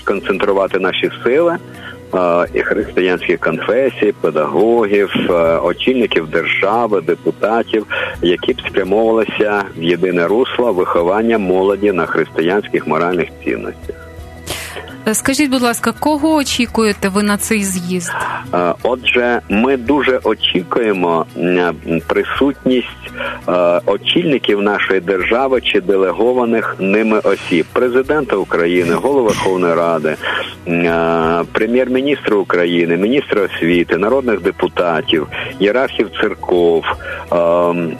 сконцентрувати 0.00 0.78
наші 0.78 1.10
сили. 1.24 1.56
І 2.54 2.60
християнських 2.60 3.40
конфесій, 3.40 4.14
педагогів, 4.20 5.10
очільників 5.62 6.30
держави, 6.30 7.00
депутатів, 7.00 7.86
які 8.22 8.52
б 8.52 8.60
спрямовувалися 8.60 9.62
в 9.76 9.82
єдине 9.82 10.26
русло 10.26 10.72
виховання 10.72 11.38
молоді 11.38 11.92
на 11.92 12.06
християнських 12.06 12.86
моральних 12.86 13.28
цінностях. 13.44 14.05
Скажіть, 15.12 15.50
будь 15.50 15.62
ласка, 15.62 15.92
кого 16.00 16.34
очікуєте 16.34 17.08
ви 17.08 17.22
на 17.22 17.36
цей 17.36 17.62
з'їзд? 17.62 18.12
Е, 18.54 18.74
отже, 18.82 19.40
ми 19.48 19.76
дуже 19.76 20.20
очікуємо 20.24 21.26
присутність 22.06 22.86
е, 23.48 23.52
очільників 23.86 24.62
нашої 24.62 25.00
держави 25.00 25.60
чи 25.60 25.80
делегованих 25.80 26.76
ними 26.78 27.18
осіб, 27.18 27.66
президента 27.72 28.36
України, 28.36 28.94
голови 28.94 29.26
Верховної 29.26 29.74
Ради, 29.74 30.16
е, 30.68 31.44
прем'єр-міністра 31.52 32.36
України, 32.36 32.96
міністра 32.96 33.42
освіти, 33.42 33.96
народних 33.96 34.40
депутатів, 34.40 35.26
єрархів 35.60 36.10
церков, 36.20 36.84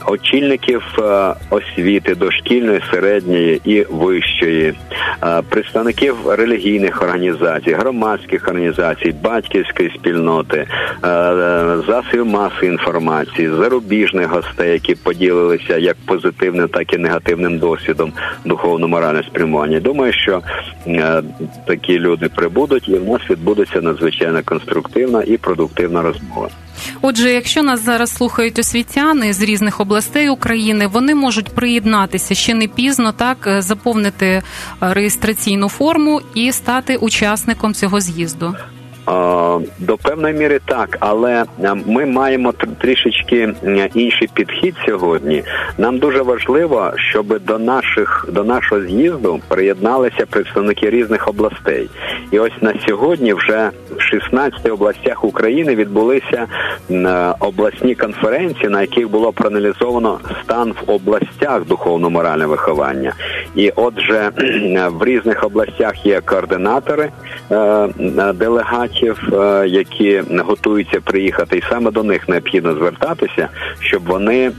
очільників 0.07 0.83
освіти 1.51 2.15
дошкільної, 2.15 2.81
середньої 2.91 3.61
і 3.65 3.87
вищої, 3.91 4.75
представників 5.49 6.17
релігійних 6.29 6.96
громадських 6.97 7.03
організацій, 7.03 7.73
громадських 7.73 8.49
організацій, 8.49 9.15
батьківської 9.23 9.91
спільноти, 9.91 10.57
е, 10.57 10.67
засобів 11.87 12.27
маси 12.27 12.67
інформації, 12.67 13.49
зарубіжних 13.49 14.31
гостей, 14.31 14.73
які 14.73 14.95
поділилися 14.95 15.79
як 15.79 15.97
позитивним, 16.07 16.69
так 16.69 16.93
і 16.93 16.99
негативним 16.99 17.59
досвідом 17.59 18.13
духовно-моральне 18.45 19.23
спрямування. 19.23 19.81
Думаю, 19.81 20.13
що 20.13 20.43
е, 20.87 21.23
такі 21.67 21.99
люди 21.99 22.29
прибудуть, 22.29 22.89
і 22.89 22.95
в 22.95 23.09
нас 23.09 23.21
відбудеться 23.31 23.81
надзвичайно 23.81 24.41
конструктивна 24.45 25.23
і 25.23 25.37
продуктивна 25.37 26.03
розмова. 26.03 26.49
Отже, 27.03 27.31
якщо 27.31 27.63
нас 27.63 27.85
зараз 27.85 28.15
слухають 28.15 28.59
освітяни 28.59 29.33
з 29.33 29.43
різних 29.43 29.81
областей 29.81 30.29
України, 30.29 30.87
вони 30.87 31.15
можуть 31.15 31.49
приєднатися 31.49 32.35
ще 32.35 32.55
не 32.55 32.69
пізно, 32.69 33.13
так 33.13 33.47
е, 33.47 33.63
заповнити 33.63 34.27
е, 34.27 34.43
реєстраційну 34.81 35.69
форму 35.69 36.21
і 36.35 36.53
стати 36.53 36.97
учасником 36.97 37.75
цього 37.75 38.01
з'їзду. 38.01 38.55
До 39.79 39.97
певної 40.03 40.35
міри 40.35 40.61
так, 40.65 40.97
але 41.01 41.45
ми 41.87 42.07
маємо 42.07 42.53
трішечки 42.81 43.55
інший 43.95 44.29
підхід 44.35 44.75
сьогодні. 44.87 45.43
Нам 45.79 45.99
дуже 45.99 46.23
важливо, 46.23 46.93
щоб 46.97 47.45
до 47.45 47.59
наших 47.59 48.29
до 48.33 48.45
нашого 48.45 48.83
з'їзду 48.83 49.41
приєдналися 49.49 50.27
представники 50.31 50.91
різних 50.91 51.29
областей. 51.29 51.89
І 52.31 52.39
ось 52.39 52.63
на 52.63 52.75
сьогодні 52.89 53.35
вже 53.35 53.71
16 54.07 54.71
областях 54.71 55.25
України 55.25 55.75
відбулися 55.75 56.47
обласні 57.41 57.95
конференції, 57.95 58.69
на 58.69 58.81
яких 58.81 59.11
було 59.11 59.33
проаналізовано 59.33 60.21
стан 60.45 60.75
в 60.87 60.91
областях 60.91 61.65
духовно-моральне 61.67 62.47
виховання. 62.47 63.13
І 63.55 63.73
отже, 63.77 64.31
в 64.91 65.05
різних 65.05 65.45
областях 65.45 66.07
є 66.07 66.21
координатори 66.21 67.11
е, 67.51 67.57
е, 69.33 69.65
які 69.67 70.23
готуються 70.39 71.01
приїхати, 71.01 71.59
і 71.59 71.63
саме 71.71 71.91
до 71.91 72.03
них 72.03 72.29
необхідно 72.29 72.75
звертатися, 72.75 73.49
щоб 73.81 74.05
вони. 74.05 74.53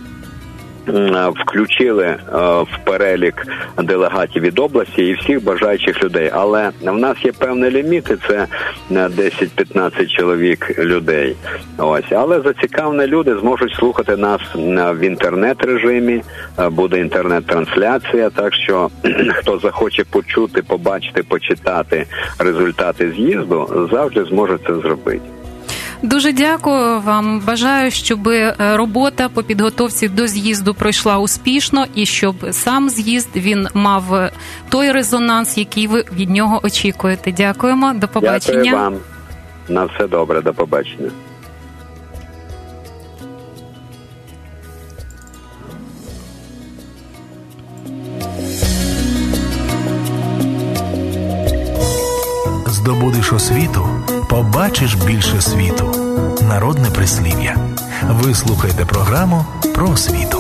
Включили 1.35 2.05
е, 2.05 2.17
в 2.61 2.79
перелік 2.83 3.47
делегатів 3.83 4.43
від 4.43 4.59
області 4.59 5.01
і 5.03 5.13
всіх 5.13 5.43
бажаючих 5.43 6.03
людей, 6.03 6.31
але 6.33 6.69
в 6.81 6.97
нас 6.97 7.17
є 7.25 7.31
певні 7.31 7.69
ліміти. 7.69 8.17
Це 8.27 8.47
10-15 8.91 10.07
чоловік 10.07 10.79
людей. 10.79 11.35
Ось 11.77 12.11
але 12.11 12.41
зацікавлені 12.41 13.07
люди 13.07 13.37
зможуть 13.39 13.73
слухати 13.73 14.17
нас 14.17 14.41
в 14.55 14.99
інтернет 14.99 15.65
режимі. 15.65 16.21
Е, 16.59 16.69
буде 16.69 16.99
інтернет-трансляція. 16.99 18.29
Так 18.29 18.53
що 18.53 18.89
хто 19.35 19.59
захоче 19.59 20.03
почути, 20.03 20.61
побачити, 20.61 21.23
почитати 21.23 22.05
результати 22.39 23.11
з'їзду, 23.11 23.87
завжди 23.91 24.23
зможе 24.23 24.57
це 24.67 24.75
зробити. 24.75 25.36
Дуже 26.03 26.31
дякую 26.31 26.99
вам. 26.99 27.39
Бажаю, 27.39 27.91
щоб 27.91 28.27
е, 28.27 28.55
робота 28.59 29.29
по 29.29 29.43
підготовці 29.43 30.07
до 30.07 30.27
з'їзду 30.27 30.73
пройшла 30.73 31.17
успішно 31.17 31.85
і 31.95 32.05
щоб 32.05 32.35
сам 32.51 32.89
з'їзд 32.89 33.29
він 33.35 33.67
мав 33.73 34.15
е, 34.15 34.31
той 34.69 34.91
резонанс, 34.91 35.57
який 35.57 35.87
ви 35.87 36.05
від 36.15 36.29
нього 36.29 36.59
очікуєте. 36.63 37.31
Дякуємо, 37.31 37.93
до 37.93 38.07
побачення. 38.07 38.63
Дякую 38.63 38.75
вам. 38.75 38.95
На 39.69 39.85
все 39.85 40.07
добре, 40.07 40.41
до 40.41 40.53
побачення. 40.53 41.11
Здобудеш 52.67 53.33
освіту, 53.33 53.87
побачиш 54.29 54.95
більше 54.95 55.41
світу. 55.41 55.86
Народне 56.47 56.89
прислів'я. 56.91 57.57
Ви 58.09 58.33
слухаєте 58.33 58.85
програму 58.85 59.45
про 59.75 59.89
освіту. 59.89 60.37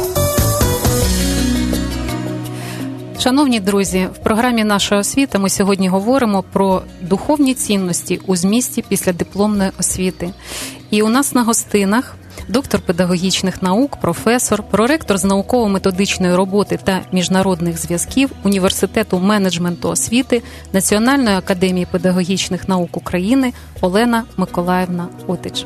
Шановні 3.19 3.59
друзі, 3.59 4.07
в 4.13 4.17
програмі 4.17 4.63
Наша 4.63 4.97
освіта 4.97 5.39
ми 5.39 5.49
сьогодні 5.49 5.89
говоримо 5.89 6.43
про 6.43 6.81
духовні 7.01 7.53
цінності 7.53 8.21
у 8.27 8.35
змісті 8.35 8.83
після 8.89 9.13
дипломної 9.13 9.71
освіти. 9.79 10.29
І 10.91 11.01
у 11.01 11.09
нас 11.09 11.35
на 11.35 11.43
гостинах 11.43 12.15
доктор 12.47 12.81
педагогічних 12.81 13.61
наук, 13.61 13.97
професор, 14.01 14.63
проректор 14.63 15.17
з 15.17 15.23
науково-методичної 15.23 16.35
роботи 16.35 16.79
та 16.83 17.01
міжнародних 17.11 17.77
зв'язків 17.77 18.31
університету 18.43 19.19
менеджменту 19.19 19.89
освіти 19.89 20.43
Національної 20.73 21.35
академії 21.35 21.87
педагогічних 21.91 22.69
наук 22.69 22.97
України 22.97 23.53
Олена 23.81 24.23
Миколаївна 24.37 25.07
Отич. 25.27 25.65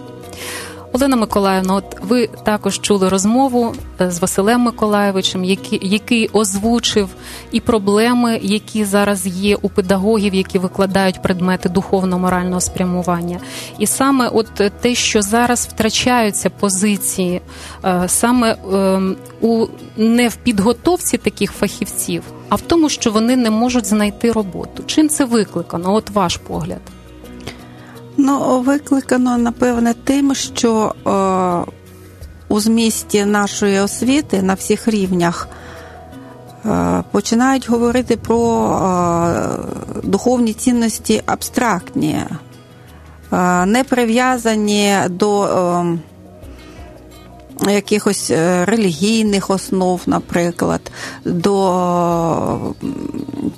Олена 0.93 1.15
Миколаївна, 1.15 1.75
от 1.75 1.97
ви 2.01 2.27
також 2.27 2.80
чули 2.80 3.10
розмову 3.10 3.75
е, 4.01 4.12
з 4.12 4.19
Василем 4.19 4.62
Миколаєвичем, 4.62 5.43
який, 5.43 5.80
який 5.82 6.30
озвучив 6.34 7.10
і 7.51 7.60
проблеми, 7.60 8.39
які 8.41 8.86
зараз 8.86 9.27
є 9.27 9.58
у 9.62 9.69
педагогів, 9.69 10.34
які 10.34 10.60
викладають 10.60 11.21
предмети 11.21 11.69
духовно-морального 11.69 12.62
спрямування. 12.62 13.39
І 13.80 13.88
саме 13.88 14.27
от 14.27 14.47
те, 14.82 14.95
що 14.95 15.21
зараз 15.21 15.69
втрачаються 15.73 16.49
позиції, 16.49 17.41
е, 17.86 18.04
саме 18.08 18.56
ем, 18.73 19.15
у 19.41 19.67
не 19.97 20.27
в 20.27 20.36
підготовці 20.36 21.17
таких 21.17 21.51
фахівців, 21.51 22.23
а 22.49 22.56
в 22.56 22.62
тому, 22.62 22.89
що 22.89 23.12
вони 23.12 23.36
не 23.36 23.49
можуть 23.49 23.86
знайти 23.86 24.32
роботу. 24.32 24.84
Чим 24.86 25.10
це 25.10 25.25
викликано? 25.25 25.93
От 25.93 26.10
ваш 26.10 26.38
погляд. 26.38 26.82
Ну, 28.17 28.62
викликано, 28.62 29.38
напевне, 29.38 29.93
тим, 30.04 30.36
що 30.36 30.95
е, 31.08 31.71
у 32.47 32.60
змісті 32.60 33.26
нашої 33.26 33.80
освіти 33.80 34.41
на 34.41 34.54
всіх 34.54 34.88
рівнях 34.88 35.47
е, 36.65 37.04
починають 37.12 37.69
говорити 37.69 38.17
про 38.17 38.67
е, 38.67 39.50
духовні 40.04 40.54
цінності 40.54 41.21
абстрактні. 41.26 42.17
не 43.65 43.84
прив'язані 43.89 44.95
до. 45.10 45.97
Якихось 47.69 48.32
е, 48.32 48.65
релігійних 48.65 49.50
основ, 49.50 50.02
наприклад, 50.06 50.91
до 51.26 52.71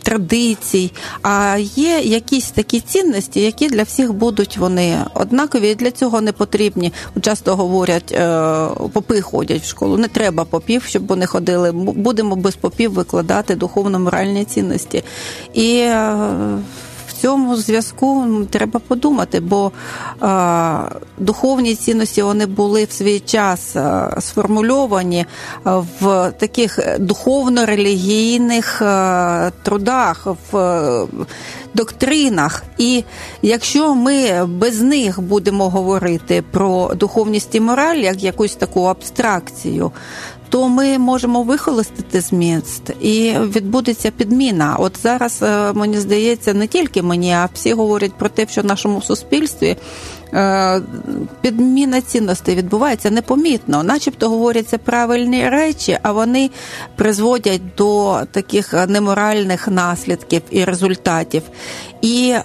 традицій, 0.04 0.92
а 1.22 1.58
є 1.76 2.00
якісь 2.00 2.52
такі 2.52 2.80
цінності, 2.80 3.42
які 3.42 3.68
для 3.68 3.84
всіх 3.84 4.14
будуть 4.14 4.58
вони 4.58 4.98
однакові, 5.14 5.70
і 5.70 5.76
для 5.76 5.92
цього 5.92 6.22
не 6.22 6.32
потрібні. 6.32 6.94
Часто 7.22 7.56
говорять, 7.56 8.12
е, 8.12 8.68
попи 8.94 9.22
ходять 9.22 9.62
в 9.62 9.68
школу. 9.68 9.98
Не 9.98 10.08
треба 10.08 10.46
попів, 10.46 10.84
щоб 10.84 11.08
вони 11.08 11.26
ходили. 11.26 11.72
Будемо 11.72 12.36
без 12.36 12.56
попів 12.56 12.94
викладати 12.94 13.56
духовно-моральні 13.56 14.46
цінності. 14.46 15.04
І 15.54 15.78
е, 15.78 16.18
цьому 17.24 17.56
зв'язку 17.56 18.26
треба 18.50 18.80
подумати, 18.80 19.40
бо 19.40 19.72
е, 19.72 20.80
духовні 21.18 21.76
цінності 21.76 22.22
вони 22.22 22.46
були 22.46 22.84
в 22.84 22.92
свій 22.92 23.20
час 23.20 23.76
е, 23.76 24.10
сформульовані 24.20 25.26
в 26.00 26.32
таких 26.40 26.80
духовно-релігійних 27.00 28.82
е, 28.82 29.52
трудах. 29.64 30.28
в 30.52 31.08
Доктринах, 31.76 32.64
і 32.78 33.04
якщо 33.42 33.96
ми 33.96 34.46
без 34.46 34.82
них 34.82 35.22
будемо 35.22 35.70
говорити 35.70 36.44
про 36.52 36.92
духовність 36.96 37.56
і 37.56 37.60
мораль 37.60 37.96
як 37.96 38.24
якусь 38.24 38.56
таку 38.56 38.84
абстракцію, 38.84 39.92
то 40.54 40.70
ми 40.70 40.98
можемо 40.98 41.44
вихолостити 41.44 42.22
зміст 42.22 42.90
і 43.02 43.34
відбудеться 43.40 44.12
підміна. 44.12 44.76
От 44.80 44.98
зараз 45.04 45.40
е, 45.42 45.74
мені 45.74 45.98
здається, 46.00 46.54
не 46.54 46.68
тільки 46.68 47.02
мені, 47.02 47.34
а 47.34 47.50
всі 47.54 47.74
говорять 47.74 48.14
про 48.14 48.30
те, 48.30 48.48
що 48.50 48.62
в 48.62 48.66
нашому 48.66 49.02
суспільстві. 49.02 49.78
Е, 50.34 50.82
підміна 51.42 52.02
цінностей 52.02 52.56
відбувається 52.56 53.12
непомітно, 53.12 53.84
начебто 53.84 54.30
говоряться 54.30 54.78
правильні 54.78 55.50
речі, 55.50 55.98
а 56.02 56.12
вони 56.12 56.50
призводять 56.96 57.62
до 57.78 58.20
таких 58.32 58.74
неморальних 58.88 59.68
наслідків 59.68 60.42
і 60.50 60.64
результатів. 60.64 61.44
І 62.02 62.30
е, 62.30 62.44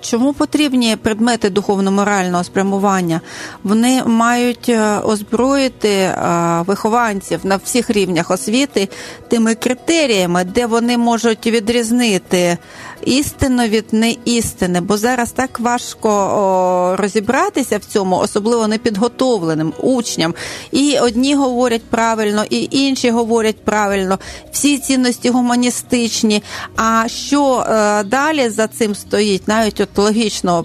чому 0.00 0.32
потрібні 0.32 0.96
предмети 0.96 1.50
духовно-морального 1.50 2.44
спрямування? 2.44 3.20
Вони 3.62 4.04
мають 4.04 4.68
е, 4.68 4.98
озброїти 4.98 5.88
е, 5.88 6.14
вихованців 6.66 7.40
на 7.44 7.56
всіх 7.56 7.90
рівнях 7.90 8.30
освіти 8.30 8.88
тими 9.28 9.54
критеріями, 9.54 10.44
де 10.44 10.66
вони 10.66 10.98
можуть 10.98 11.46
відрізнити 11.46 12.58
істину 13.06 13.62
від 13.62 13.84
неістини, 13.92 14.80
бо 14.80 14.96
зараз 14.96 15.32
так 15.32 15.60
важко 15.60 16.08
о, 16.08 16.96
розібратися 16.96 17.78
в 17.78 17.84
цьому, 17.84 18.16
особливо 18.16 18.68
непідготовленим 18.68 19.72
учням. 19.82 20.34
І 20.72 20.98
одні 20.98 21.34
говорять 21.34 21.82
правильно, 21.90 22.44
і 22.50 22.68
інші 22.70 23.10
говорять 23.10 23.64
правильно. 23.64 24.18
Всі 24.52 24.78
цінності 24.78 25.30
гуманістичні. 25.30 26.42
А 26.76 27.08
що 27.08 27.58
е, 27.58 28.04
далі 28.04 28.48
за 28.48 28.66
цим 28.66 28.94
стоїть? 28.94 29.48
Навіть 29.48 29.80
от 29.80 29.98
логічно 29.98 30.64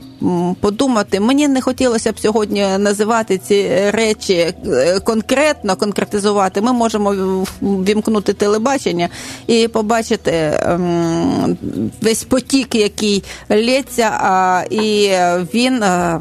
подумати. 0.61 1.19
Мені 1.19 1.47
не 1.47 1.61
хотілося 1.61 2.11
б 2.11 2.19
сьогодні 2.19 2.65
називати 2.77 3.37
ці 3.37 3.89
речі 3.91 4.33
е, 4.33 4.99
конкретно, 4.99 5.75
конкретизувати. 5.75 6.61
Ми 6.61 6.73
можемо 6.73 7.45
вімкнути 7.61 8.33
телебачення 8.33 9.09
і 9.47 9.67
побачити 9.67 10.59
ем, 10.61 11.57
весь 12.01 12.23
потік, 12.29 12.75
який 12.75 13.23
лється, 13.51 14.09
а, 14.21 14.63
і 14.69 15.11
він 15.53 15.83
е, 15.83 16.19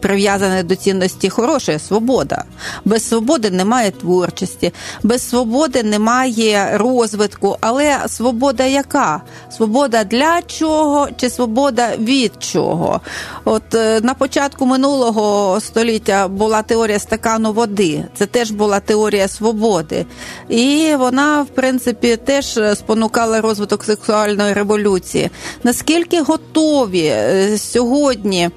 прив'язаний 0.00 0.62
до 0.62 0.76
цінності 0.76 1.28
хорошої 1.28 1.78
свобода. 1.78 2.44
Без 2.84 3.08
свободи 3.08 3.50
немає 3.50 3.90
творчості, 3.90 4.72
без 5.02 5.28
свободи 5.28 5.82
немає 5.82 6.70
розвитку. 6.74 7.56
Але 7.60 7.98
свобода 8.08 8.64
яка? 8.64 9.22
Свобода 9.56 10.04
для 10.04 10.42
чого 10.42 11.08
чи 11.16 11.30
свобода 11.30 11.96
від 11.98 12.32
чого? 12.38 13.00
От 13.44 13.74
е, 13.74 14.00
на 14.00 14.14
початку 14.14 14.66
минулого 14.66 15.58
століття 15.60 16.28
була 16.28 16.62
теорія 16.62 16.98
стакану 16.98 17.52
води. 17.52 18.04
Це 18.14 18.26
теж 18.26 18.50
була 18.50 18.80
теорія 18.80 19.28
свободи, 19.28 20.06
і 20.48 20.94
вона, 20.98 21.42
в 21.42 21.46
принципі, 21.46 22.16
теж 22.16 22.60
спонукала 22.74 23.40
розвиток 23.40 23.84
сексуальної 23.84 24.52
революції. 24.52 25.30
Наскільки 25.64 26.22
готові 26.22 27.06
е, 27.06 27.58
сьогодні? 27.58 28.50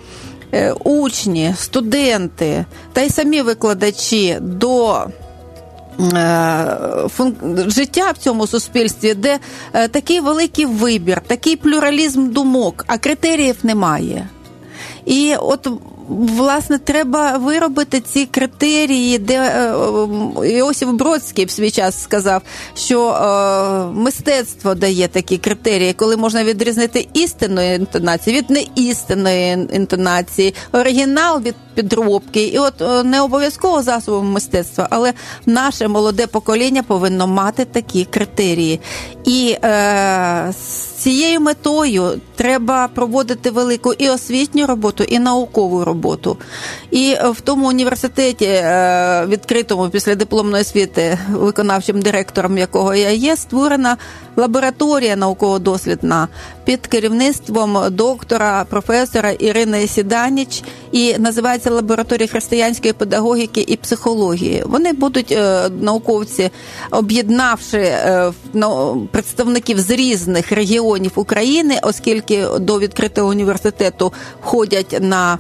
Е, 0.53 0.73
учні, 0.83 1.53
студенти 1.57 2.65
та 2.93 3.01
й 3.01 3.09
самі 3.09 3.41
викладачі 3.41 4.37
до 4.41 5.05
життя 7.67 8.11
в 8.11 8.17
цьому 8.17 8.47
суспільстві, 8.47 9.13
де 9.13 9.39
такий 9.71 10.19
великий 10.19 10.65
вибір, 10.65 11.21
такий 11.27 11.55
плюралізм 11.55 12.31
думок, 12.31 12.83
а 12.87 12.97
критеріїв 12.97 13.55
немає. 13.63 14.27
І 15.05 15.35
от 15.35 15.67
власне 16.11 16.77
треба 16.77 17.37
виробити 17.37 17.99
ці 17.99 18.25
критерії, 18.25 19.17
де 19.17 19.35
е, 19.35 19.73
Іосиф 20.49 20.89
Бродський 20.89 21.45
в 21.45 21.51
свій 21.51 21.71
час 21.71 22.03
сказав, 22.03 22.41
що 22.75 23.09
е, 23.09 23.99
мистецтво 23.99 24.75
дає 24.75 25.07
такі 25.07 25.37
критерії, 25.37 25.93
коли 25.93 26.17
можна 26.17 26.43
відрізнити 26.43 27.07
істинну 27.13 27.73
інтонацію 27.73 28.37
від 28.37 28.49
неістинної 28.49 29.67
інтонації, 29.73 30.53
оригінал 30.71 31.41
від 31.41 31.55
підробки. 31.75 32.43
І 32.43 32.57
от 32.57 32.81
е, 32.81 33.03
не 33.03 33.21
обов'язково 33.21 33.81
засобом 33.81 34.31
мистецтва, 34.31 34.87
але 34.89 35.13
наше 35.45 35.87
молоде 35.87 36.27
покоління 36.27 36.83
повинно 36.83 37.27
мати 37.27 37.65
такі 37.65 38.05
критерії. 38.05 38.79
І 39.25 39.57
е, 39.63 40.53
з 40.61 40.91
цією 41.01 41.41
метою 41.41 42.21
треба 42.35 42.87
проводити 42.87 43.51
велику 43.51 43.93
і 43.93 44.09
освітню 44.09 44.67
роботу, 44.67 45.03
і 45.03 45.19
наукову 45.19 45.85
роботу. 45.85 46.37
І 46.91 47.15
в 47.31 47.41
тому 47.41 47.67
університеті, 47.67 48.45
е, 48.45 49.25
відкритому 49.27 49.89
після 49.89 50.15
дипломної 50.15 50.61
освіти, 50.61 51.17
виконавчим 51.31 52.01
директором 52.01 52.57
якого 52.57 52.95
я 52.95 53.09
є, 53.09 53.35
створена 53.35 53.97
лабораторія 54.35 55.15
науково-дослідна 55.15 56.27
під 56.63 56.87
керівництвом 56.87 57.77
доктора, 57.89 58.65
професора 58.69 59.31
Ірини 59.31 59.87
Сіданіч, 59.87 60.63
і 60.91 61.17
називається 61.17 61.71
лабораторія 61.71 62.27
християнської 62.27 62.93
педагогіки 62.93 63.65
і 63.67 63.77
психології. 63.77 64.63
Вони 64.65 64.93
будуть 64.93 65.31
е, 65.31 65.69
науковці, 65.81 66.49
об'єднавши 66.91 67.77
е, 67.77 68.31
представників 69.11 69.79
з 69.79 69.89
різних 69.89 70.51
регіонів 70.51 71.11
України, 71.15 71.79
оскільки 71.83 72.47
до 72.59 72.79
відкритого 72.79 73.29
університету 73.29 74.13
входять 74.43 74.97
на 75.01 75.37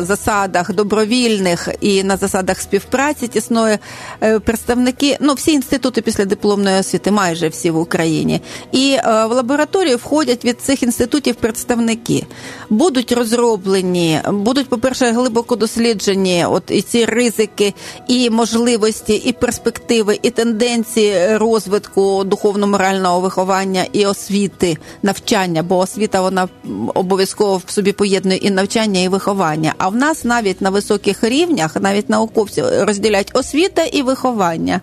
засадах 0.00 0.72
добровільних 0.72 1.68
і 1.80 2.02
на 2.04 2.16
засадах 2.16 2.60
співпраці 2.60 3.28
тісної 3.28 3.78
е, 4.22 4.38
представники, 4.38 5.16
ну 5.20 5.34
всі 5.34 5.52
інститути 5.52 6.02
після 6.02 6.24
дипломної 6.24 6.80
освіти, 6.80 7.10
майже 7.10 7.48
всі 7.48 7.70
в 7.70 7.78
Україні, 7.78 8.40
і 8.72 8.92
е, 8.92 9.26
в 9.26 9.32
лабораторію 9.32 9.96
входять 9.96 10.44
від 10.44 10.60
цих 10.60 10.82
інститутів 10.82 11.34
представники. 11.34 12.26
Будуть 12.70 13.12
розроблені, 13.12 14.20
будуть, 14.28 14.68
по-перше, 14.68 15.12
глибоко 15.12 15.56
досліджені 15.56 16.44
от 16.48 16.62
і 16.68 16.82
ці 16.82 17.04
ризики, 17.04 17.74
і 18.08 18.30
можливості, 18.30 19.14
і 19.14 19.32
перспективи, 19.32 20.18
і 20.22 20.30
тенденції 20.30 21.36
розвитку 21.36 22.24
духовно-морального 22.24 23.20
виховання 23.20 23.86
і 23.92 24.06
освіти, 24.06 24.76
навчання, 25.02 25.62
бо 25.62 25.78
освіта 25.78 26.20
вона 26.20 26.48
обов'язково 26.94 27.62
в 27.66 27.70
собі 27.70 27.92
поєднує 27.92 28.38
і 28.38 28.50
навчання, 28.50 29.00
і 29.00 29.08
виховання 29.08 29.19
виховання. 29.20 29.74
А 29.78 29.88
в 29.88 29.96
нас 29.96 30.24
навіть 30.24 30.60
на 30.60 30.70
високих 30.70 31.24
рівнях, 31.24 31.76
навіть 31.80 32.10
науковці 32.10 32.62
розділяють 32.62 33.30
освіта 33.34 33.82
і 33.82 34.02
виховання. 34.02 34.80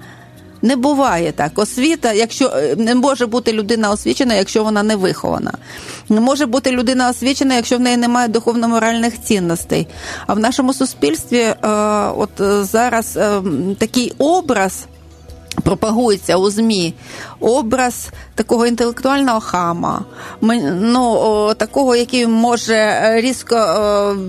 Не 0.62 0.76
буває 0.76 1.32
так. 1.32 1.60
Освіта, 1.60 2.14
якщо 2.14 2.46
е, 2.46 2.76
не 2.78 2.96
може 2.96 3.26
бути 3.26 3.54
людина 3.54 3.92
освічена, 3.92 4.34
якщо 4.34 4.64
вона 4.64 4.84
не 4.84 4.96
вихована. 4.96 5.52
Не 6.10 6.22
може 6.22 6.46
бути 6.46 6.72
людина 6.72 7.10
освічена, 7.10 7.56
якщо 7.56 7.78
в 7.78 7.80
неї 7.80 7.98
немає 7.98 8.28
духовно-моральних 8.28 9.22
цінностей. 9.24 9.88
А 10.28 10.34
в 10.34 10.40
нашому 10.40 10.74
суспільстві, 10.74 11.40
е, 11.40 11.56
от 12.18 12.30
зараз 12.62 13.18
е, 13.18 13.42
такий 13.78 14.14
образ 14.18 14.86
пропагується 15.64 16.38
у 16.38 16.50
ЗМІ 16.50 16.94
образ 17.40 18.10
такого 18.36 18.68
інтелектуального 18.68 19.40
хама, 19.40 20.06
ну, 20.42 21.54
такого, 21.58 21.96
який 21.96 22.28
може 22.28 23.12
різко 23.22 23.58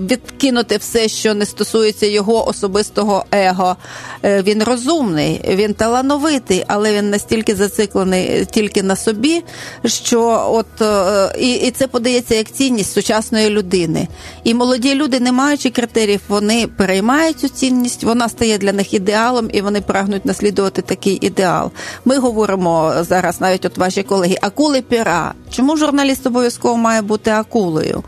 відкинути 0.09 0.77
все, 0.77 1.07
що 1.07 1.33
не 1.33 1.45
стосується 1.45 2.05
його 2.05 2.47
особистого 2.47 3.25
его. 3.31 3.75
Е, 4.23 4.41
він 4.41 4.63
розумний, 4.63 5.41
він 5.47 5.73
талановитий, 5.73 6.63
але 6.67 6.93
він 6.93 7.09
настільки 7.09 7.55
зациклений 7.55 8.45
тільки 8.45 8.83
на 8.83 8.95
собі, 8.95 9.43
що 9.85 10.49
от 10.51 10.81
е, 10.81 11.35
і, 11.39 11.53
і 11.53 11.71
це 11.71 11.87
подається 11.87 12.35
як 12.35 12.51
цінність 12.51 12.93
сучасної 12.93 13.49
людини. 13.49 14.07
І 14.43 14.53
молоді 14.53 14.95
люди, 14.95 15.19
не 15.19 15.31
маючи 15.31 15.69
критеріїв, 15.69 16.21
вони 16.27 16.67
переймають 16.67 17.39
цю 17.39 17.49
цінність, 17.49 18.03
вона 18.03 18.29
стає 18.29 18.57
для 18.57 18.73
них 18.73 18.93
ідеалом, 18.93 19.49
і 19.53 19.61
вони 19.61 19.81
прагнуть 19.81 20.25
наслідувати 20.25 20.81
такий 20.81 21.17
ідеал. 21.21 21.71
Ми 22.05 22.17
говоримо 22.17 22.93
зараз, 23.03 23.41
навіть 23.41 23.65
от 23.65 23.77
ваші 23.77 24.03
колеги, 24.03 24.37
акули 24.41 24.81
піра. 24.81 25.33
Чому 25.51 25.77
журналіст 25.77 26.27
обов'язково 26.27 26.77
має 26.77 27.01
бути 27.01 27.31
акулою? 27.31 28.03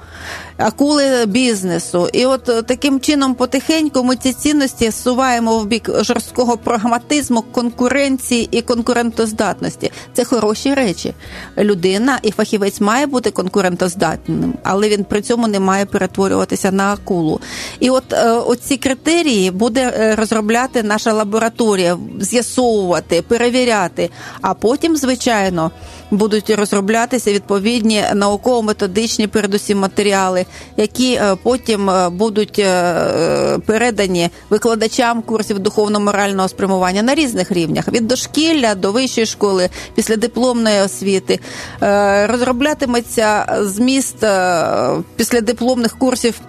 Акули 0.61 1.25
бізнесу. 1.25 2.09
І 2.13 2.25
от 2.25 2.49
е, 2.49 2.61
таким 2.61 2.99
чином 2.99 3.35
потихеньку 3.35 4.03
ми 4.03 4.15
ці 4.15 4.33
цінності 4.33 4.91
суваємо 4.91 5.59
в 5.59 5.65
бік 5.65 5.89
жорсткого 6.03 6.57
прагматизму, 6.57 7.41
конкуренції 7.41 8.47
і 8.51 8.61
конкурентоздатності. 8.61 9.91
Це 10.13 10.23
хороші 10.23 10.73
речі. 10.73 11.13
Людина 11.57 12.19
і 12.21 12.31
фахівець 12.31 12.81
має 12.81 13.05
бути 13.05 13.31
конкурентоздатним, 13.31 14.53
але 14.63 14.89
він 14.89 15.03
при 15.03 15.21
цьому 15.21 15.47
не 15.47 15.59
має 15.59 15.85
перетворюватися 15.85 16.71
на 16.71 16.93
акулу. 16.93 17.39
І 17.79 17.89
от 17.89 18.13
е, 18.13 18.31
оці 18.31 18.77
критерії 18.77 19.51
буде 19.51 19.93
е, 19.97 20.15
розробляти 20.15 20.83
наша 20.83 21.13
лабораторія, 21.13 21.97
з'ясовувати, 22.19 23.21
перевіряти. 23.21 24.09
А 24.41 24.53
потім, 24.53 24.97
звичайно, 24.97 25.71
будуть 26.11 26.49
розроблятися 26.49 27.33
відповідні 27.33 28.03
науково-методичні, 28.13 29.27
передусім 29.27 29.79
матеріали, 29.79 30.45
які 30.77 31.13
е, 31.13 31.35
потім 31.43 31.91
будуть 32.11 32.65
передані 33.65 34.29
викладачам 34.49 35.21
курсів 35.21 35.59
духовно-морального 35.59 36.49
спрямування 36.49 37.01
на 37.01 37.15
різних 37.15 37.51
рівнях. 37.51 37.87
Від 37.87 38.07
дошкілля 38.07 38.75
до 38.75 38.91
вищої 38.91 39.27
школи, 39.27 39.69
після 39.95 40.15
дипломної 40.15 40.81
освіти. 40.81 41.39
Розроблятиметься 42.25 43.57
зміст 43.61 44.15
після 45.15 45.41
дипломних 45.41 45.97
курсів 45.97 46.41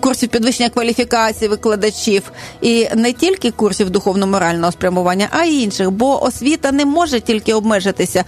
курсів 0.00 0.28
підвищення 0.28 0.68
кваліфікації 0.68 1.48
викладачів. 1.48 2.22
І 2.60 2.88
не 2.94 3.12
тільки 3.12 3.50
курсів 3.50 3.90
духовно-морального 3.90 4.72
спрямування, 4.72 5.28
а 5.30 5.44
й 5.44 5.62
інших, 5.62 5.90
бо 5.90 6.24
освіта 6.24 6.72
не 6.72 6.84
може 6.84 7.20
тільки 7.20 7.54
обмежитися 7.54 8.24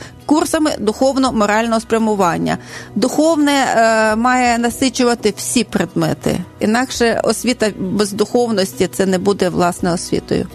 курсами 0.57 0.77
духовно-морального 0.79 1.81
спрямування. 1.81 2.59
Духовне 2.95 3.53
е, 3.53 4.16
має 4.16 4.59
насичувати 4.59 5.35
всі 5.37 5.64
предмети. 5.64 6.38
Інакше 6.61 7.21
освіта 7.25 7.71
без 7.79 8.12
духовності 8.12 8.88
це 8.92 9.07
не 9.07 9.19
буде 9.19 9.49
власне 9.49 9.92
освітою. 9.92 10.47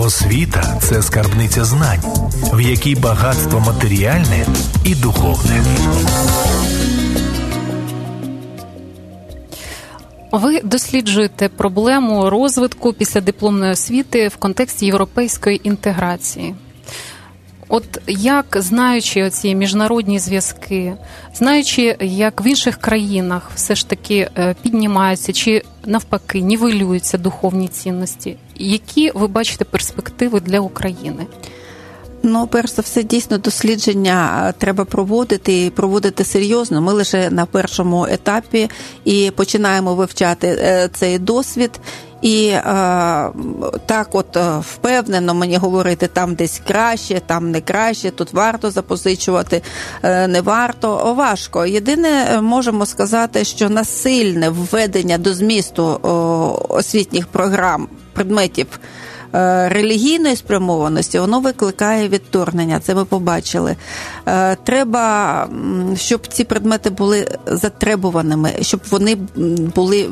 Освіта 0.00 0.78
це 0.80 1.02
скарбниця 1.02 1.64
знань, 1.64 2.02
в 2.52 2.60
якій 2.60 2.94
багатство 2.94 3.60
матеріальне 3.60 4.46
і 4.84 4.94
духовне. 4.94 5.64
Ви 10.32 10.60
досліджуєте 10.60 11.48
проблему 11.48 12.30
розвитку 12.30 12.92
після 12.92 13.20
дипломної 13.20 13.72
освіти 13.72 14.28
в 14.28 14.36
контексті 14.36 14.86
європейської 14.86 15.60
інтеграції. 15.68 16.54
От 17.68 18.00
як 18.06 18.56
знаючи 18.60 19.22
оці 19.22 19.54
міжнародні 19.54 20.18
зв'язки, 20.18 20.94
знаючи, 21.34 21.96
як 22.00 22.44
в 22.44 22.46
інших 22.46 22.76
країнах 22.76 23.50
все 23.54 23.74
ж 23.74 23.88
таки 23.88 24.30
е, 24.38 24.54
піднімаються 24.62 25.32
чи 25.32 25.62
навпаки 25.86 26.40
нівелюються 26.40 27.18
духовні 27.18 27.68
цінності, 27.68 28.36
які 28.56 29.10
ви 29.14 29.26
бачите 29.26 29.64
перспективи 29.64 30.40
для 30.40 30.60
України? 30.60 31.26
Ну, 32.22 32.46
перш 32.46 32.70
за 32.70 32.82
все, 32.82 33.02
дійсно 33.02 33.38
дослідження 33.38 34.52
треба 34.58 34.84
проводити 34.84 35.64
і 35.64 35.70
проводити 35.70 36.24
серйозно. 36.24 36.80
Ми 36.80 36.92
лише 36.92 37.30
на 37.30 37.46
першому 37.46 38.06
етапі 38.06 38.70
і 39.04 39.32
починаємо 39.36 39.94
вивчати 39.94 40.48
е, 40.48 40.90
цей 40.94 41.18
досвід. 41.18 41.80
І 42.22 42.46
е, 42.48 42.62
так, 43.86 44.08
от 44.12 44.36
е, 44.36 44.58
впевнено 44.60 45.34
мені 45.34 45.56
говорити, 45.56 46.06
там 46.06 46.34
десь 46.34 46.60
краще, 46.66 47.20
там 47.26 47.50
не 47.50 47.60
краще, 47.60 48.10
тут 48.10 48.32
варто 48.32 48.70
запозичувати, 48.70 49.62
е, 50.02 50.28
не 50.28 50.40
варто. 50.40 51.14
Важко. 51.14 51.66
Єдине, 51.66 52.40
можемо 52.42 52.86
сказати, 52.86 53.44
що 53.44 53.70
насильне 53.70 54.48
введення 54.48 55.18
до 55.18 55.34
змісту 55.34 55.84
о, 55.84 56.66
освітніх 56.68 57.26
програм 57.26 57.88
предметів. 58.12 58.66
Е, 59.34 59.68
релігійної 59.68 60.36
спрямованості 60.36 61.18
воно 61.18 61.40
викликає 61.40 62.08
відторгнення. 62.08 62.80
Це 62.80 62.94
ми 62.94 63.04
побачили. 63.04 63.76
Е, 64.26 64.56
треба, 64.56 65.48
щоб 65.96 66.26
ці 66.26 66.44
предмети 66.44 66.90
були 66.90 67.28
затребуваними, 67.46 68.52
щоб 68.60 68.80
вони 68.90 69.16
були 69.74 70.08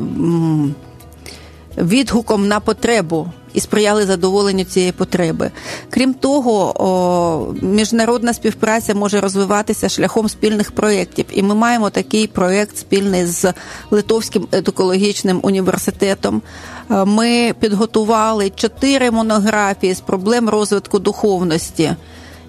відгуком 1.79 2.49
на 2.49 2.61
потребу. 2.61 3.29
І 3.55 3.61
сприяли 3.61 4.07
задоволенню 4.07 4.65
цієї 4.65 4.93
потреби. 4.93 5.51
Крім 5.91 6.15
того, 6.15 6.83
о, 6.85 7.55
міжнародна 7.63 8.35
співпраця 8.35 8.95
може 8.95 9.21
розвиватися 9.21 9.89
шляхом 9.89 10.29
спільних 10.29 10.73
проєктів. 10.73 11.27
І 11.33 11.43
ми 11.43 11.55
маємо 11.55 11.91
такий 11.91 12.27
проєкт 12.27 12.77
спільний 12.77 13.27
з 13.27 13.53
Литовським 13.91 14.49
едукологічним 14.53 15.41
університетом. 15.43 16.43
Е, 16.91 17.05
ми 17.05 17.55
підготували 17.61 18.51
чотири 18.51 19.11
монографії 19.11 19.95
з 19.95 20.01
проблем 20.01 20.49
розвитку 20.49 20.99
духовності. 20.99 21.97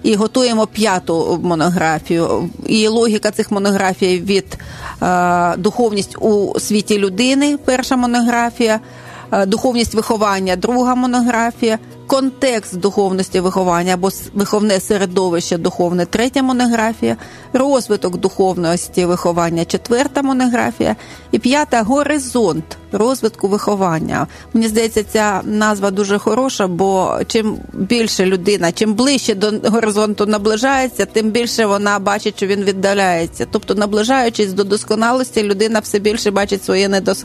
І 0.02 0.14
готуємо 0.14 0.66
п'яту 0.66 1.40
монографію. 1.42 2.50
І 2.66 2.88
логіка 2.88 3.30
цих 3.30 3.50
монографій 3.50 4.20
від 4.20 4.58
е, 5.02 5.56
духовність 5.56 6.16
у 6.20 6.60
світі 6.60 6.98
людини. 6.98 7.58
Перша 7.64 7.96
монографія, 7.96 8.80
духовність 9.46 9.94
виховання, 9.94 10.56
друга 10.56 10.94
монографія, 10.94 11.78
контекст 12.08 12.78
духовності 12.78 13.40
виховання 13.40 13.94
або 13.94 14.10
виховне 14.34 14.80
середовище 14.80 15.58
духовне, 15.58 16.06
третя 16.06 16.42
монографія, 16.42 17.16
розвиток 17.52 18.16
духовності 18.16 19.04
виховання, 19.04 19.64
четверта 19.64 20.22
монографія 20.22 20.96
і 21.30 21.38
п'ята 21.38 21.82
горизонт 21.82 22.78
розвитку 22.92 23.48
виховання. 23.48 24.26
Мені 24.52 24.68
здається, 24.68 25.04
ця 25.04 25.40
назва 25.44 25.90
дуже 25.90 26.18
хороша, 26.18 26.66
бо 26.66 27.18
чим 27.26 27.58
більше 27.72 28.26
людина, 28.26 28.72
чим 28.72 28.94
ближче 28.94 29.34
до 29.34 29.70
горизонту 29.70 30.26
наближається, 30.26 31.06
тим 31.06 31.30
більше 31.30 31.66
вона 31.66 31.98
бачить, 31.98 32.36
що 32.36 32.46
він 32.46 32.64
віддаляється. 32.64 33.46
Тобто, 33.50 33.74
наближаючись 33.74 34.52
до 34.52 34.64
досконалості, 34.64 35.42
людина 35.42 35.80
все 35.80 35.98
більше 35.98 36.30
бачить 36.30 36.64
своє 36.64 36.88
недос... 36.88 37.24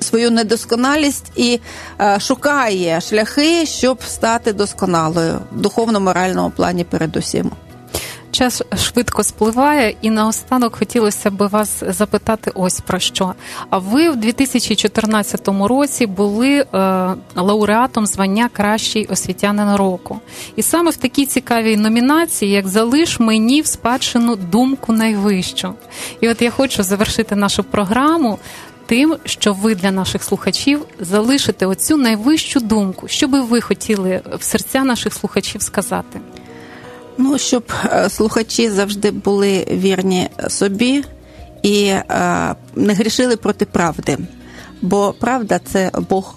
свою 0.00 0.30
недосконалість 0.30 1.32
і 1.36 1.60
е, 2.00 2.20
шукає 2.20 3.00
шляхи, 3.00 3.66
щоб 3.66 4.01
стати 4.06 4.52
досконалою 4.52 5.38
в 5.52 5.60
духовно-моральному 5.60 6.50
плані, 6.50 6.84
передусім. 6.84 7.50
Час 8.32 8.62
швидко 8.76 9.22
спливає, 9.22 9.94
і 10.02 10.10
наостанок 10.10 10.76
хотілося 10.76 11.30
б 11.30 11.48
вас 11.48 11.82
запитати 11.88 12.50
ось 12.54 12.80
про 12.80 12.98
що. 12.98 13.34
А 13.70 13.78
ви 13.78 14.10
в 14.10 14.16
2014 14.16 15.48
році 15.48 16.06
були 16.06 16.58
е, 16.58 16.66
лауреатом 17.36 18.06
звання 18.06 18.48
Кращий 18.52 19.06
освітянин 19.06 19.76
року. 19.76 20.20
І 20.56 20.62
саме 20.62 20.90
в 20.90 20.96
такій 20.96 21.26
цікавій 21.26 21.76
номінації, 21.76 22.52
як 22.52 22.68
залиш 22.68 23.20
мені 23.20 23.60
в 23.60 23.66
спадщину 23.66 24.36
думку 24.36 24.92
найвищу. 24.92 25.74
І 26.20 26.28
от 26.28 26.42
я 26.42 26.50
хочу 26.50 26.82
завершити 26.82 27.36
нашу 27.36 27.64
програму 27.64 28.38
тим, 28.86 29.16
що 29.24 29.52
ви 29.52 29.74
для 29.74 29.90
наших 29.90 30.22
слухачів 30.22 30.84
залишите 31.00 31.66
оцю 31.66 31.96
найвищу 31.96 32.60
думку, 32.60 33.08
що 33.08 33.28
би 33.28 33.40
ви 33.40 33.60
хотіли 33.60 34.20
в 34.38 34.42
серця 34.42 34.84
наших 34.84 35.14
слухачів 35.14 35.62
сказати. 35.62 36.20
Ну, 37.18 37.38
щоб 37.38 37.72
е, 37.84 38.08
слухачі 38.10 38.70
завжди 38.70 39.10
були 39.10 39.66
вірні 39.70 40.28
собі 40.48 41.04
і 41.62 41.84
е, 41.84 42.04
не 42.74 42.94
грішили 42.94 43.36
проти 43.36 43.64
правди. 43.64 44.18
Бо 44.82 45.14
правда 45.20 45.60
це 45.64 45.90
Бог. 46.08 46.34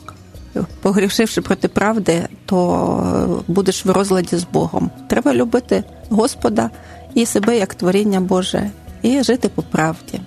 Погрішивши 0.82 1.42
проти 1.42 1.68
правди, 1.68 2.28
то 2.46 3.44
будеш 3.48 3.86
в 3.86 3.92
розладі 3.92 4.38
з 4.38 4.44
Богом. 4.44 4.92
Треба 5.08 5.34
любити 5.34 5.84
Господа 6.10 6.70
і 7.14 7.26
себе 7.26 7.58
як 7.58 7.76
творіння 7.76 8.20
Боже, 8.20 8.72
і 9.02 9.24
жити 9.24 9.50
по 9.50 9.62
правді. 9.62 10.22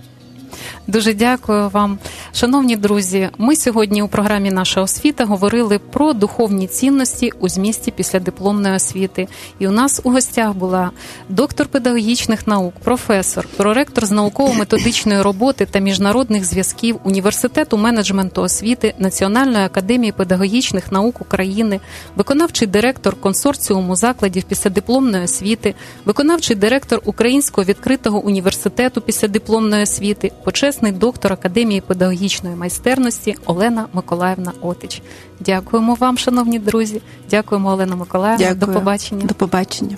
Дуже 0.86 1.14
дякую 1.14 1.68
вам, 1.68 1.98
Шановні 2.38 2.76
друзі, 2.76 3.30
ми 3.38 3.56
сьогодні 3.56 4.02
у 4.02 4.08
програмі 4.08 4.50
Наша 4.50 4.80
освіта 4.80 5.24
говорили 5.24 5.78
про 5.78 6.12
духовні 6.12 6.66
цінності 6.66 7.32
у 7.40 7.48
змісті 7.48 7.90
після 7.90 8.20
дипломної 8.20 8.74
освіти. 8.74 9.28
І 9.58 9.68
у 9.68 9.70
нас 9.70 10.00
у 10.04 10.10
гостях 10.10 10.54
була 10.54 10.90
доктор 11.28 11.66
педагогічних 11.66 12.46
наук, 12.46 12.74
професор, 12.84 13.48
проректор 13.56 14.06
з 14.06 14.10
науково-методичної 14.10 15.22
роботи 15.22 15.66
та 15.66 15.78
міжнародних 15.78 16.44
зв'язків 16.44 17.00
університету 17.04 17.76
менеджменту 17.76 18.42
освіти 18.42 18.94
Національної 18.98 19.64
академії 19.64 20.12
педагогічних 20.12 20.92
наук 20.92 21.20
України, 21.20 21.80
виконавчий 22.16 22.68
директор 22.68 23.20
консорціуму 23.20 23.96
закладів 23.96 24.42
післядипломної 24.42 25.24
освіти, 25.24 25.74
виконавчий 26.04 26.56
директор 26.56 27.00
Українського 27.04 27.64
відкритого 27.64 28.20
університету 28.20 29.00
післядипломної 29.00 29.82
освіти, 29.82 30.32
почесний 30.48 30.92
доктор 30.92 31.32
академії 31.32 31.80
педагогічної 31.80 32.56
майстерності 32.56 33.36
Олена 33.46 33.86
Миколаївна 33.92 34.52
Отич. 34.60 35.02
Дякуємо 35.40 35.94
вам, 35.94 36.18
шановні 36.18 36.58
друзі. 36.58 37.00
Дякуємо, 37.30 37.70
Олена 37.70 37.96
Миколаївна. 37.96 38.54
Дякую. 38.54 38.66
До 38.66 38.80
побачення. 38.80 39.24
До 39.24 39.34
побачення. 39.34 39.96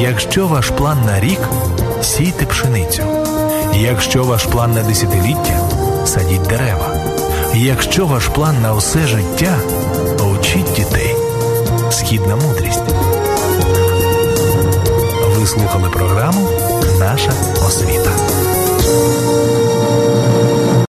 Якщо 0.00 0.46
ваш 0.46 0.70
план 0.70 0.98
на 1.06 1.20
рік 1.20 1.40
сійте 2.02 2.46
пшеницю. 2.46 3.02
Якщо 3.74 4.24
ваш 4.24 4.44
план 4.44 4.72
на 4.72 4.82
десятиліття 4.82 5.68
садіть 6.06 6.42
дерева. 6.42 6.96
Якщо 7.54 8.06
ваш 8.06 8.26
план 8.26 8.62
на 8.62 8.74
усе 8.74 9.06
життя 9.06 9.58
учіть 10.38 10.72
дітей. 10.76 11.16
Східна 11.90 12.36
мудрість. 12.36 12.91
Ви 15.42 15.48
слухали 15.48 15.90
програму 15.90 16.48
Наша 16.98 17.32
освіта. 17.66 18.10